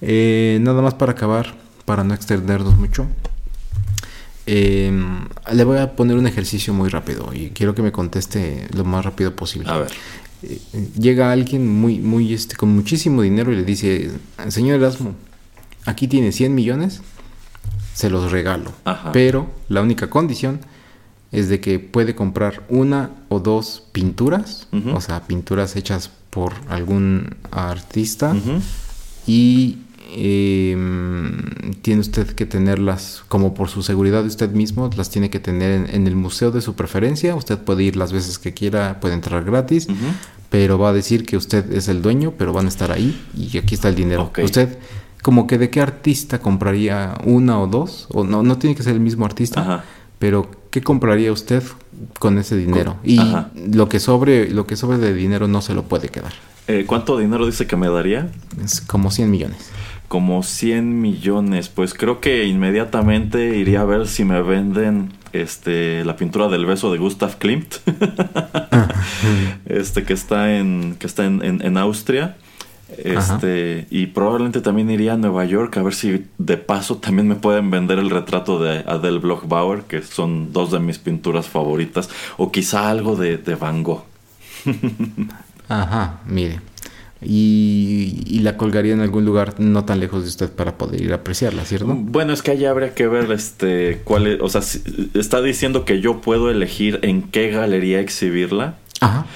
[0.00, 3.06] eh, nada más para acabar, para no extendernos mucho.
[4.48, 8.84] Em, le voy a poner un ejercicio muy rápido y quiero que me conteste lo
[8.84, 9.68] más rápido posible.
[9.68, 9.90] A ver.
[10.42, 10.60] Eh,
[10.98, 14.10] llega alguien muy, muy, este, con muchísimo dinero y le dice,
[14.48, 15.14] señor Erasmo,
[15.84, 17.00] aquí tiene 100 millones,
[17.94, 18.72] se los regalo.
[19.12, 20.60] Pero la única condición
[21.32, 27.36] es de que puede comprar una o dos pinturas, o sea, pinturas hechas por algún
[27.50, 28.36] artista
[29.26, 29.78] y
[30.08, 35.40] em, tiene usted que tenerlas como por su seguridad de usted mismo, las tiene que
[35.40, 37.34] tener en, el museo de su preferencia.
[37.34, 39.88] Usted puede ir las veces que quiera, puede entrar gratis,
[40.50, 43.56] pero va a decir que usted es el dueño, pero van a estar ahí y
[43.58, 44.30] aquí está el dinero.
[44.42, 44.78] Usted,
[45.22, 48.94] como que de qué artista compraría una o dos, o no, no tiene que ser
[48.94, 49.84] el mismo artista,
[50.18, 51.62] pero ¿qué compraría usted
[52.18, 52.96] con ese dinero?
[53.02, 53.20] y
[53.72, 56.32] lo que sobre, lo que sobre de dinero no se lo puede quedar.
[56.68, 58.28] Eh, ¿Cuánto dinero dice que me daría?
[58.62, 59.70] Es como 100 millones.
[60.08, 61.68] Como 100 millones.
[61.68, 66.92] Pues creo que inmediatamente iría a ver si me venden este la pintura del beso
[66.92, 67.76] de Gustav Klimt.
[69.66, 72.36] este que está en que está en, Austria.
[72.98, 77.34] Este, y probablemente también iría a Nueva York a ver si de paso también me
[77.34, 82.52] pueden vender el retrato de Adele Bloch-Bauer, que son dos de mis pinturas favoritas, o
[82.52, 84.04] quizá algo de, de Van Gogh.
[85.68, 86.60] Ajá, mire.
[87.22, 91.16] Y, la colgaría en algún lugar no tan lejos de usted para poder ir a
[91.16, 91.86] apreciarla, ¿cierto?
[91.88, 94.60] Bueno, es que allá habría que ver este cuál es, o sea,
[95.14, 98.76] está diciendo que yo puedo elegir en qué galería exhibirla.
[99.00, 99.26] Ajá.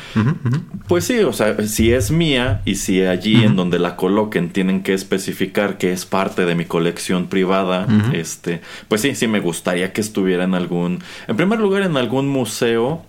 [0.86, 4.82] Pues sí, o sea, si es mía y si allí en donde la coloquen tienen
[4.82, 9.92] que especificar que es parte de mi colección privada, este, pues sí, sí me gustaría
[9.92, 13.04] que estuviera en algún, en primer lugar en algún museo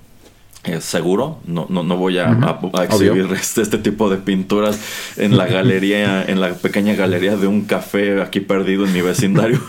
[0.80, 4.80] seguro, no, no, no voy a, exhibir este, este, tipo de pinturas
[5.18, 9.60] en la galería, en la pequeña galería de un café aquí perdido en mi vecindario.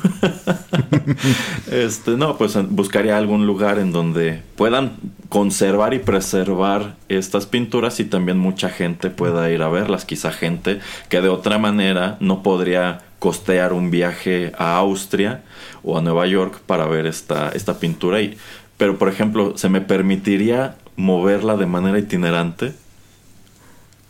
[1.71, 4.93] este, no, pues buscaría algún lugar en donde puedan
[5.31, 10.05] conservar y preservar estas pinturas y también mucha gente pueda ir a verlas.
[10.05, 15.43] Quizá gente que de otra manera no podría costear un viaje a Austria
[15.83, 18.37] o a Nueva York para ver esta, esta pintura y
[18.83, 22.75] pero por ejemplo, ¿se me permitiría moverla de manera itinerante?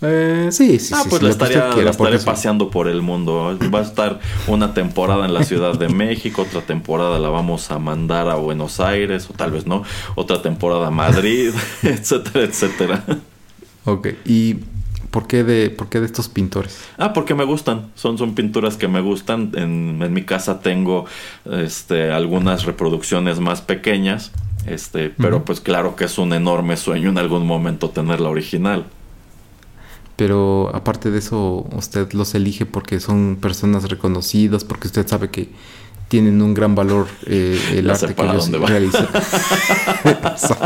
[0.05, 1.71] Eh, sí, sí, ah, pues la estaría,
[2.25, 3.57] paseando por el mundo.
[3.73, 7.79] Va a estar una temporada en la Ciudad de México, otra temporada la vamos a
[7.79, 9.85] mandar a Buenos Aires, o tal vez no,
[10.17, 13.05] otra temporada a Madrid, etcétera, etcétera.
[13.85, 14.57] Ok, y
[15.11, 16.85] ¿por qué de, por qué de estos pintores?
[16.99, 19.53] Ah, porque me gustan, son, son pinturas que me gustan.
[19.55, 21.07] En, en mi casa tengo
[21.49, 24.33] este, algunas reproducciones más pequeñas
[24.67, 28.87] este, pero pues claro que es un enorme sueño en algún momento tener la original.
[30.17, 35.51] Pero aparte de eso, usted los elige porque son personas reconocidas, porque usted sabe que
[36.13, 39.09] tienen un gran valor eh, el arte que ellos realizan.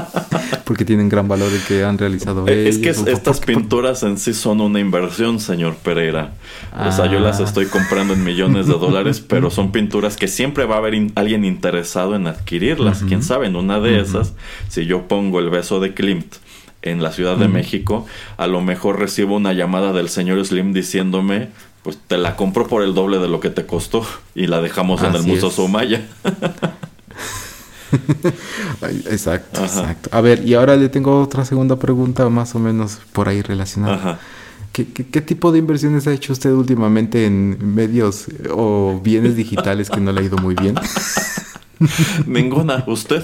[0.65, 4.35] porque tienen gran valor el que han realizado eh, Es que estas pinturas en sí
[4.35, 6.33] son una inversión, señor Pereira.
[6.77, 7.45] O sea, yo las ah.
[7.45, 11.45] estoy comprando en millones de dólares, pero son pinturas que siempre va a haber alguien
[11.45, 13.05] interesado en adquirirlas.
[13.07, 14.35] Quién sabe, en una de esas,
[14.69, 16.35] si yo pongo el beso de Klimt
[16.83, 18.05] en la Ciudad de México,
[18.37, 21.51] a lo mejor recibo una llamada del señor Slim diciéndome
[21.87, 25.05] pues te la compro por el doble de lo que te costó y la dejamos
[25.05, 26.05] en el Museo Sumaya.
[29.09, 30.09] exacto, exacto.
[30.11, 34.19] A ver, y ahora le tengo otra segunda pregunta más o menos por ahí relacionada.
[34.73, 40.11] ¿Qué, tipo de inversiones ha hecho usted últimamente en medios o bienes digitales que no
[40.11, 40.75] le ha ido muy bien?
[42.27, 43.23] Ninguna, ¿usted?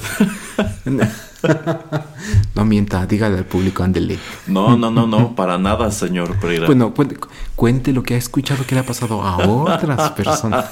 [2.55, 4.19] no mienta, dígale al público, ándele.
[4.47, 6.67] No, no, no, no, para nada, señor Pereira.
[6.67, 6.95] Bueno,
[7.57, 10.71] cuente, lo que ha escuchado que le ha pasado a otras personas.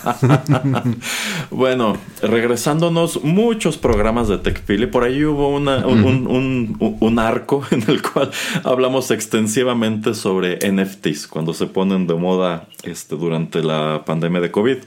[1.51, 8.03] bueno, regresándonos, muchos programas de TechPili, por ahí hubo una, un, un, arco en el
[8.03, 8.31] cual
[8.65, 14.79] hablamos extensivamente sobre NFTs, cuando se ponen de moda este, durante la pandemia de COVID.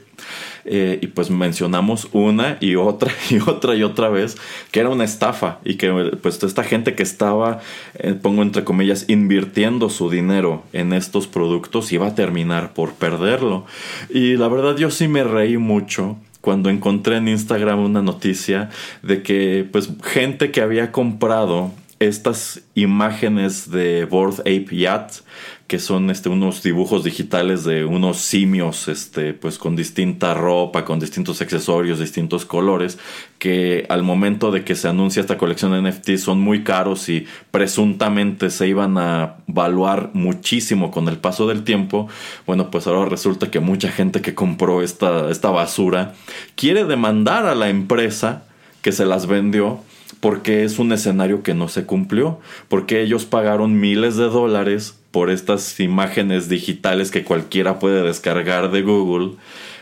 [0.66, 4.36] Eh, y pues mencionamos una y otra y otra y otra vez
[4.70, 5.90] que era una estafa y que
[6.22, 7.60] pues esta gente que estaba,
[7.98, 13.66] eh, pongo entre comillas, invirtiendo su dinero en estos productos iba a terminar por perderlo.
[14.08, 18.68] Y la verdad yo sí me reí mucho cuando encontré en Instagram una noticia
[19.02, 25.22] de que pues gente que había comprado estas imágenes de Board Ape Yacht
[25.66, 31.00] que son este, unos dibujos digitales de unos simios este, pues, con distinta ropa, con
[31.00, 32.98] distintos accesorios, distintos colores,
[33.38, 37.26] que al momento de que se anuncia esta colección de NFT son muy caros y
[37.50, 42.08] presuntamente se iban a valuar muchísimo con el paso del tiempo.
[42.46, 46.14] Bueno, pues ahora resulta que mucha gente que compró esta, esta basura
[46.56, 48.44] quiere demandar a la empresa
[48.82, 49.80] que se las vendió
[50.20, 55.30] porque es un escenario que no se cumplió, porque ellos pagaron miles de dólares por
[55.30, 59.36] estas imágenes digitales que cualquiera puede descargar de Google,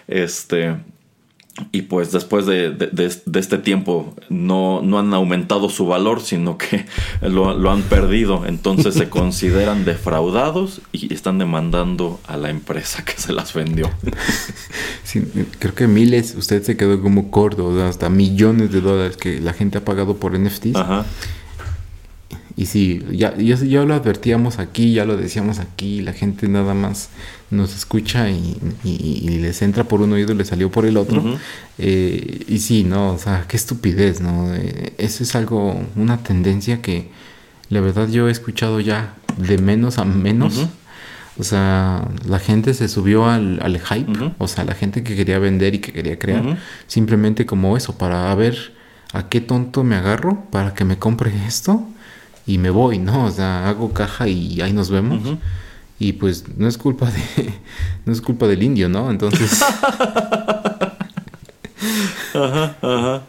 [0.08, 0.76] este,
[1.70, 2.74] y pues después de,
[3.34, 6.86] este tiempo no, no, han aumentado su valor, sino que
[7.22, 8.46] lo, han perdido.
[8.46, 13.90] Entonces se consideran defraudados y están demandando a la empresa que se las vendió.
[15.58, 19.78] creo que miles, usted se quedó como corto, hasta millones de dólares que la gente
[19.78, 20.76] ha pagado por NFTs.
[20.76, 21.04] Ajá.
[22.56, 27.08] Y sí, ya, ya, lo advertíamos aquí, ya lo decíamos aquí, la gente nada más
[27.50, 31.38] nos escucha y, les entra por un oído y le salió por el otro.
[31.78, 34.54] Eh, y sí, no, o sea, qué estupidez, ¿no?
[34.54, 37.10] Eh, eso es algo, una tendencia que
[37.70, 40.68] la verdad yo he escuchado ya de menos a menos.
[41.38, 45.38] O sea, la gente se subió al, al hype, o sea, la gente que quería
[45.38, 48.74] vender y que quería crear, simplemente como eso, para ver
[49.14, 51.86] a qué tonto me agarro para que me compre esto
[52.46, 53.26] y me voy, ¿no?
[53.26, 55.38] O sea, hago caja y ahí nos vemos.
[55.98, 57.54] Y pues no es culpa de
[58.04, 59.10] no es culpa del indio, ¿no?
[59.10, 59.62] Entonces
[62.34, 63.22] Ajá, ajá.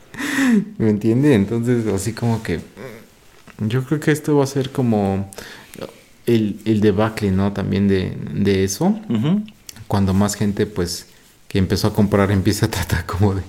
[0.77, 1.33] ¿Me entiende?
[1.33, 2.61] Entonces, así como que
[3.59, 5.29] yo creo que esto va a ser como
[6.25, 7.53] el, el debacle, ¿no?
[7.53, 8.97] También de, de eso.
[9.87, 11.07] Cuando más gente pues
[11.53, 13.43] que empezó a comprar empieza a tratar como de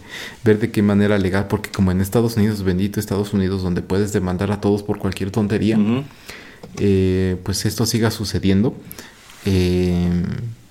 [0.44, 4.12] ver de qué manera legal, porque como en Estados Unidos, bendito Estados Unidos, donde puedes
[4.12, 5.78] demandar a todos por cualquier tontería,
[6.78, 8.74] eh, pues esto siga sucediendo.
[9.46, 10.22] Eh,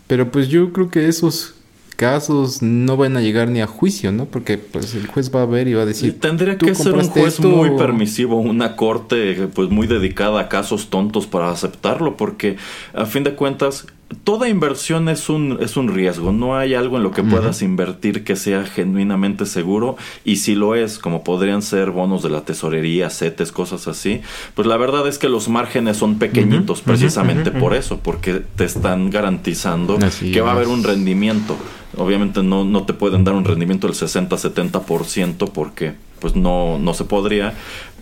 [0.05, 1.55] pero pues yo creo que esos
[1.95, 4.25] casos no van a llegar ni a juicio, ¿no?
[4.25, 6.19] Porque pues el juez va a ver y va a decir...
[6.19, 11.25] Tendría que ser un juez muy permisivo, una corte pues muy dedicada a casos tontos
[11.25, 12.57] para aceptarlo, porque
[12.93, 13.87] a fin de cuentas
[14.23, 16.31] toda inversión es un, es un riesgo.
[16.31, 19.97] No hay algo en lo que puedas invertir que sea genuinamente seguro.
[20.25, 24.21] Y si lo es, como podrían ser bonos de la tesorería, CETES, cosas así,
[24.55, 29.09] pues la verdad es que los márgenes son pequeñitos precisamente por eso, porque te están
[29.09, 31.55] garantizando que va a haber un rendimiento.
[31.97, 37.03] Obviamente no, no te pueden dar un rendimiento del 60-70% porque pues no, no se
[37.03, 37.53] podría,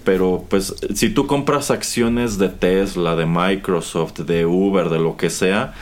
[0.03, 5.29] pero pues si tú compras acciones de Tesla, de Microsoft, de Uber, de lo que
[5.29, 5.73] sea,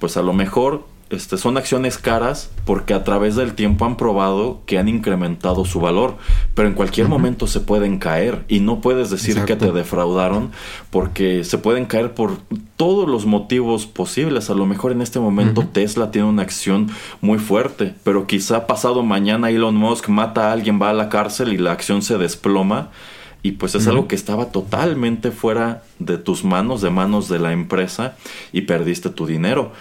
[0.00, 4.60] pues a lo mejor este, son acciones caras porque a través del tiempo han probado
[4.64, 6.16] que han incrementado su valor,
[6.54, 10.52] pero en cualquier momento se pueden caer y no puedes decir que te defraudaron
[10.90, 12.38] porque se pueden caer por
[12.76, 14.50] todos los motivos posibles.
[14.50, 16.88] A lo mejor en este momento Tesla tiene una acción
[17.20, 21.52] muy fuerte, pero quizá pasado mañana Elon Musk mata a alguien, va a la cárcel
[21.52, 22.90] y la acción se desploma
[23.42, 27.52] y pues es algo que estaba totalmente fuera de tus manos, de manos de la
[27.52, 28.16] empresa
[28.52, 29.72] y perdiste tu dinero.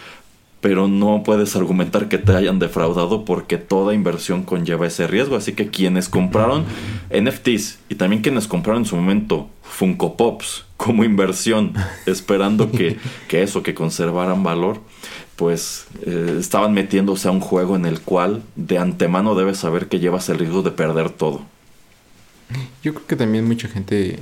[0.62, 5.38] Pero no puedes argumentar que te hayan defraudado porque toda inversión conlleva ese riesgo.
[5.38, 6.66] Así que quienes compraron
[7.10, 11.74] NFTs y también quienes compraron en su momento Funko Pops como inversión,
[12.06, 12.98] esperando que,
[13.28, 14.82] que eso, que conservaran valor,
[15.36, 20.00] pues eh, estaban metiéndose a un juego en el cual de antemano debes saber que
[20.00, 21.42] llevas el riesgo de perder todo.
[22.84, 24.20] Yo creo que también mucha gente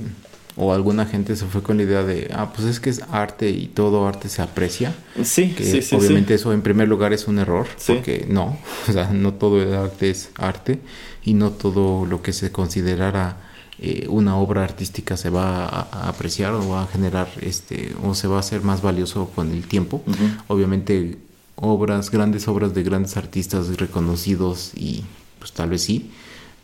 [0.56, 3.48] o alguna gente se fue con la idea de, ah, pues es que es arte
[3.48, 4.92] y todo arte se aprecia.
[5.22, 5.94] Sí, sí, sí.
[5.94, 8.58] Obviamente eso en primer lugar es un error, porque no,
[8.88, 10.80] o sea, no todo el arte es arte
[11.24, 13.36] y no todo lo que se considerara
[13.80, 18.26] eh, una obra artística se va a, apreciar o va a generar, este, o se
[18.26, 20.02] va a hacer más valioso con el tiempo.
[20.48, 21.18] Obviamente
[21.54, 25.04] obras, grandes obras de grandes artistas reconocidos y
[25.38, 26.10] pues tal vez sí,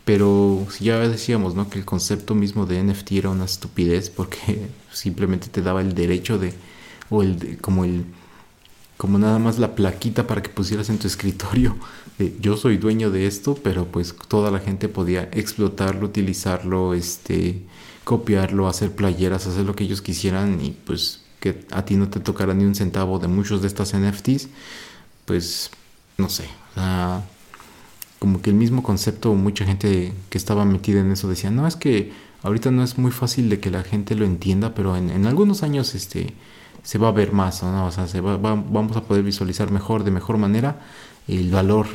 [0.05, 1.69] pero ya decíamos, ¿no?
[1.69, 6.37] Que el concepto mismo de NFT era una estupidez porque simplemente te daba el derecho
[6.37, 6.53] de,
[7.09, 8.05] o el, como el,
[8.97, 11.75] como nada más la plaquita para que pusieras en tu escritorio
[12.39, 17.61] yo soy dueño de esto, pero pues toda la gente podía explotarlo, utilizarlo, este,
[18.03, 22.19] copiarlo, hacer playeras, hacer lo que ellos quisieran y pues que a ti no te
[22.19, 24.47] tocara ni un centavo de muchos de estas NFTs,
[25.25, 25.69] pues
[26.17, 26.45] no sé,
[26.77, 27.34] o
[28.19, 31.75] como que el mismo concepto, mucha gente que estaba metida en eso decía, no, es
[31.75, 32.11] que
[32.43, 35.95] ahorita no es muy fácil de que la gente lo entienda, pero en, algunos años
[35.95, 36.33] este,
[36.83, 37.85] se va a ver más, ¿no?
[37.85, 40.79] O sea, se va, vamos a poder visualizar mejor, de mejor manera,
[41.27, 41.87] el valor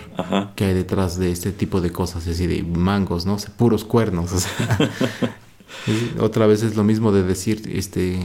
[0.57, 3.37] que hay detrás de este tipo de cosas, es decir, de mangos, ¿no?
[3.57, 4.33] puros cuernos.
[6.21, 8.19] otra vez es lo mismo de decir este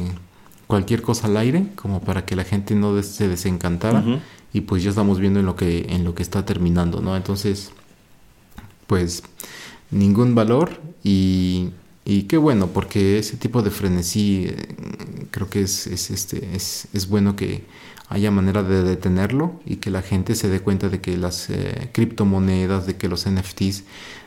[0.68, 4.04] cualquier cosa al aire, como para que la gente no se desencantara.
[4.52, 7.16] Y pues ya estamos viendo en lo que, en lo que está terminando, ¿no?
[7.18, 7.72] Entonces,
[8.88, 9.24] pues
[9.92, 11.70] ningún valor y,
[12.04, 16.88] y qué bueno, porque ese tipo de frenesí eh, creo que es, es, este, es,
[16.94, 17.66] es, bueno que
[18.10, 21.90] haya manera de detenerlo y que la gente se dé cuenta de que las eh,
[21.94, 23.84] criptomonedas, de que los NFTs,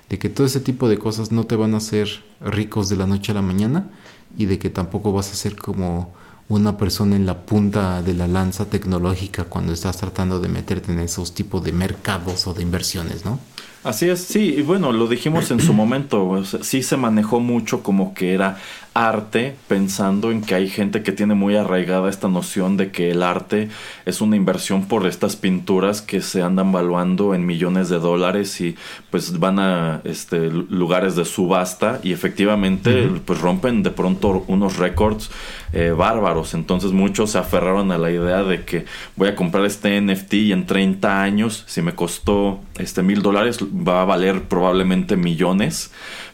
[0.09, 3.07] de que todo ese tipo de cosas no te van a hacer ricos de la
[3.07, 3.91] noche a la mañana
[4.37, 6.15] y de que tampoco vas a ser como
[6.49, 11.01] una persona en la punta de la lanza tecnológica cuando estás tratando de meterte en
[11.01, 13.39] esos tipos de mercados o de inversiones, ¿no?
[13.85, 18.13] Así es, sí, y bueno, lo dijimos en su momento, sí se manejó mucho como
[18.13, 18.59] que era
[18.99, 23.23] arte, pensando en que hay gente que tiene muy arraigada esta noción de que el
[23.23, 23.69] arte
[24.07, 28.75] es una inversión por estas pinturas que se andan valuando en millones de dólares y
[29.11, 35.31] pues van a este, lugares de subasta y efectivamente pues rompen de pronto unos récords
[35.73, 36.55] eh, bárbaros.
[36.55, 38.85] Entonces muchos se aferraron a la idea de que
[39.15, 43.61] voy a comprar este NFT y en 30 años, si me costó este mil dólares,
[43.62, 45.93] va a valer probablemente millones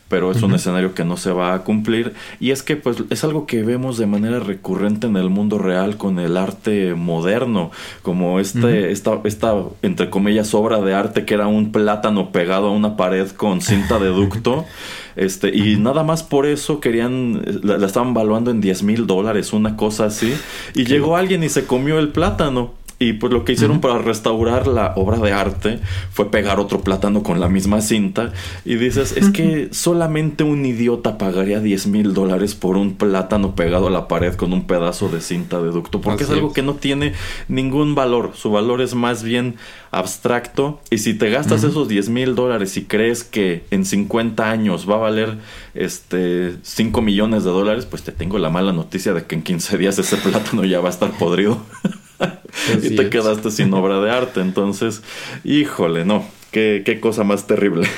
[0.09, 2.15] pero es un escenario que no se va a cumplir.
[2.41, 5.97] Y es que pues es algo que vemos de manera recurrente en el mundo real
[5.97, 7.71] con el arte moderno
[8.03, 12.71] como este esta, esta entre comillas obra de arte que era un plátano pegado a
[12.71, 14.65] una pared con cinta de ducto.
[15.17, 19.77] Este y nada más por eso querían la, estaban valuando en 10 mil dólares una
[19.77, 20.35] cosa así.
[20.75, 22.75] Y llegó alguien y se comió el plátano
[23.05, 25.79] y pues lo que hicieron para restaurar la obra de arte
[26.11, 28.33] fue pegar otro plátano con la misma cinta.
[28.65, 33.89] Y dices, es que solamente un idiota pagaría 10 mil dólares por un plátano pegado
[33.89, 36.01] a la pared con un pedazo de cinta de ducto.
[36.01, 37.13] Porque es algo que no tiene
[37.47, 38.33] ningún valor.
[38.35, 39.57] Su valor es más bien
[39.91, 40.81] abstracto.
[40.89, 44.95] Y si te gastas esos 10 mil dólares y crees que en 50 años va
[44.95, 45.37] a valer
[45.75, 49.77] este 5 millones de dólares, pues te tengo la mala noticia de que en 15
[49.77, 51.59] días ese plátano ya va a estar podrido.
[52.83, 54.41] y te quedaste sin obra de arte.
[54.41, 55.03] Entonces,
[55.45, 57.89] híjole, no, qué, qué cosa más terrible.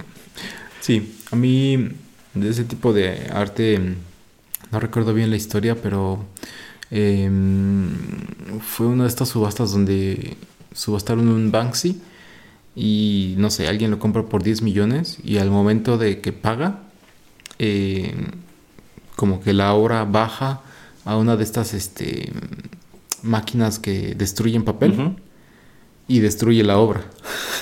[0.80, 1.88] sí, a mí
[2.34, 3.80] de ese tipo de arte,
[4.70, 6.24] no recuerdo bien la historia, pero
[6.90, 7.88] em,
[8.60, 10.36] fue una de estas subastas donde
[10.74, 12.00] subastaron un Banksy
[12.74, 16.80] y no sé, alguien lo compra por 10 millones y al momento de que paga,
[17.58, 18.32] em,
[19.16, 20.60] como que la obra baja
[21.06, 22.32] a una de estas este,
[23.26, 25.16] máquinas que destruyen papel
[26.08, 27.04] y destruye la obra.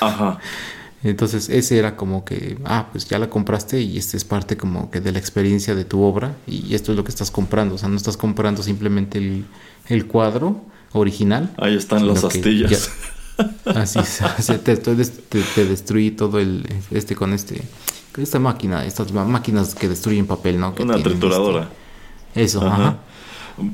[0.01, 0.39] Ajá.
[1.05, 4.91] Entonces ese era como que, ah, pues ya la compraste y este es parte como
[4.91, 7.75] que de la experiencia de tu obra y esto es lo que estás comprando.
[7.75, 9.45] O sea, no estás comprando simplemente
[9.89, 10.63] el, cuadro
[10.93, 11.53] original.
[11.59, 12.91] Ahí están las astillas.
[13.67, 17.61] así es, te, te, destruí todo el, este con este,
[18.17, 20.75] esta máquina, estas máquinas que destruyen papel, ¿no?
[20.79, 21.69] Una trituradora.
[22.29, 23.01] Este, eso, ajá.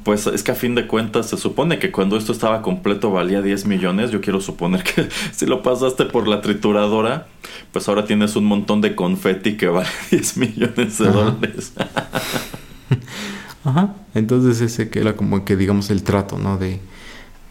[0.05, 3.41] Pues es que a fin de cuentas se supone que cuando esto estaba completo valía
[3.41, 4.11] 10 millones.
[4.11, 7.29] Yo quiero suponer que si lo pasaste por la trituradora,
[7.73, 11.73] pues ahora tienes un montón de confeti que vale 10 millones de dólares.
[13.65, 13.95] Ajá.
[14.15, 16.59] Entonces ese que era como que digamos el trato, ¿no?
[16.59, 16.81] De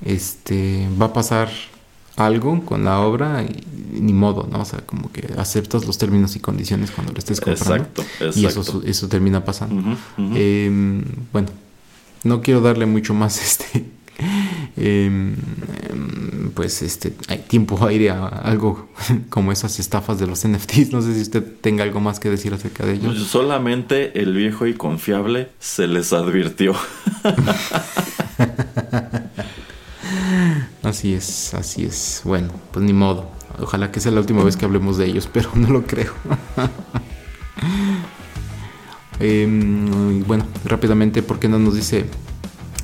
[0.05, 1.49] este va a pasar
[2.15, 4.59] algo con la obra y, ni modo, ¿no?
[4.59, 7.75] O sea, como que aceptas los términos y condiciones cuando lo estés comprando.
[7.75, 8.39] Exacto, exacto.
[8.39, 9.97] Y eso, eso termina pasando.
[10.17, 11.49] Em, bueno,
[12.23, 13.85] no quiero darle mucho más este
[14.77, 15.35] em,
[16.53, 18.89] pues este hay tiempo aire a algo
[19.29, 22.53] como esas estafas de los NFTs no sé si usted tenga algo más que decir
[22.53, 26.75] acerca de ellos solamente el viejo y confiable se les advirtió.
[30.81, 32.21] Así es así es.
[32.23, 33.29] Bueno pues ni modo.
[33.59, 36.13] Ojalá que sea la última vez que hablemos de ellos pero no lo creo
[39.19, 39.47] Eh,
[40.25, 42.05] bueno, rápidamente, ¿por qué no nos dice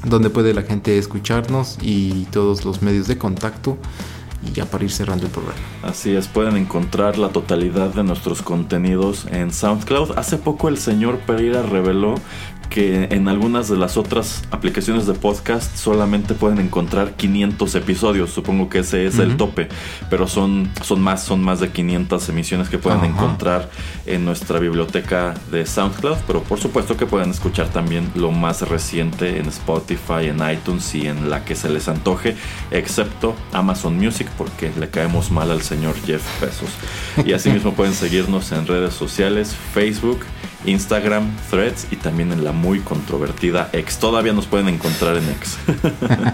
[0.04, 3.78] dónde puede la gente escucharnos y todos los medios de contacto?
[4.48, 5.58] Y ya para ir cerrando el programa.
[5.82, 10.18] Así es, pueden encontrar la totalidad de nuestros contenidos en SoundCloud.
[10.18, 12.16] Hace poco el señor Pereira reveló
[12.70, 18.32] que en algunas de las otras aplicaciones de podcast solamente pueden encontrar 500 episodios.
[18.32, 19.70] Supongo que ese es el tope,
[20.10, 23.70] pero son, son más, son más de 500 emisiones que pueden encontrar
[24.06, 26.18] en nuestra biblioteca de SoundCloud.
[26.28, 31.08] Pero por supuesto que pueden escuchar también lo más reciente en Spotify, en iTunes y
[31.08, 32.36] en la que se les antoje,
[32.72, 36.70] excepto Amazon Music, porque le caemos mal al señor Jeff Bezos.
[37.26, 40.20] Y asimismo pueden seguirnos en redes sociales, Facebook.
[40.68, 43.98] Instagram, Threads y también en la muy controvertida X.
[43.98, 45.58] Todavía nos pueden encontrar en X.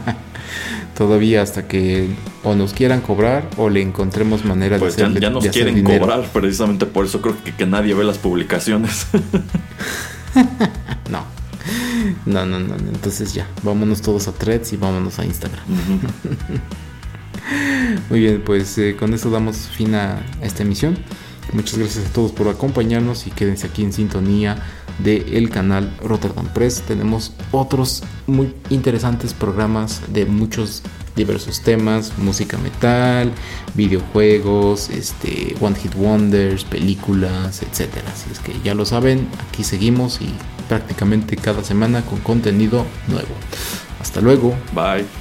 [0.98, 2.10] Todavía hasta que
[2.44, 6.24] o nos quieran cobrar o le encontremos manera pues de ya, ya nos quieren cobrar,
[6.34, 9.08] precisamente por eso creo que, que nadie ve las publicaciones.
[11.10, 11.24] no.
[12.26, 12.76] No, no, no.
[12.76, 15.64] Entonces ya, vámonos todos a Threads y vámonos a Instagram.
[18.10, 20.98] Muy bien, pues eh, con esto damos fin a esta emisión.
[21.54, 24.58] Muchas gracias a todos por acompañarnos y quédense aquí en sintonía
[25.00, 26.82] del canal Rotterdam Press.
[26.88, 30.82] Tenemos otros muy interesantes programas de muchos
[31.16, 33.32] diversos temas, música metal,
[33.74, 38.10] videojuegos, este, One Hit Wonders, películas, etcétera.
[38.12, 40.30] Así es que ya lo saben, aquí seguimos y
[40.70, 43.36] prácticamente cada semana con contenido nuevo.
[44.00, 44.56] Hasta luego.
[44.74, 45.21] Bye.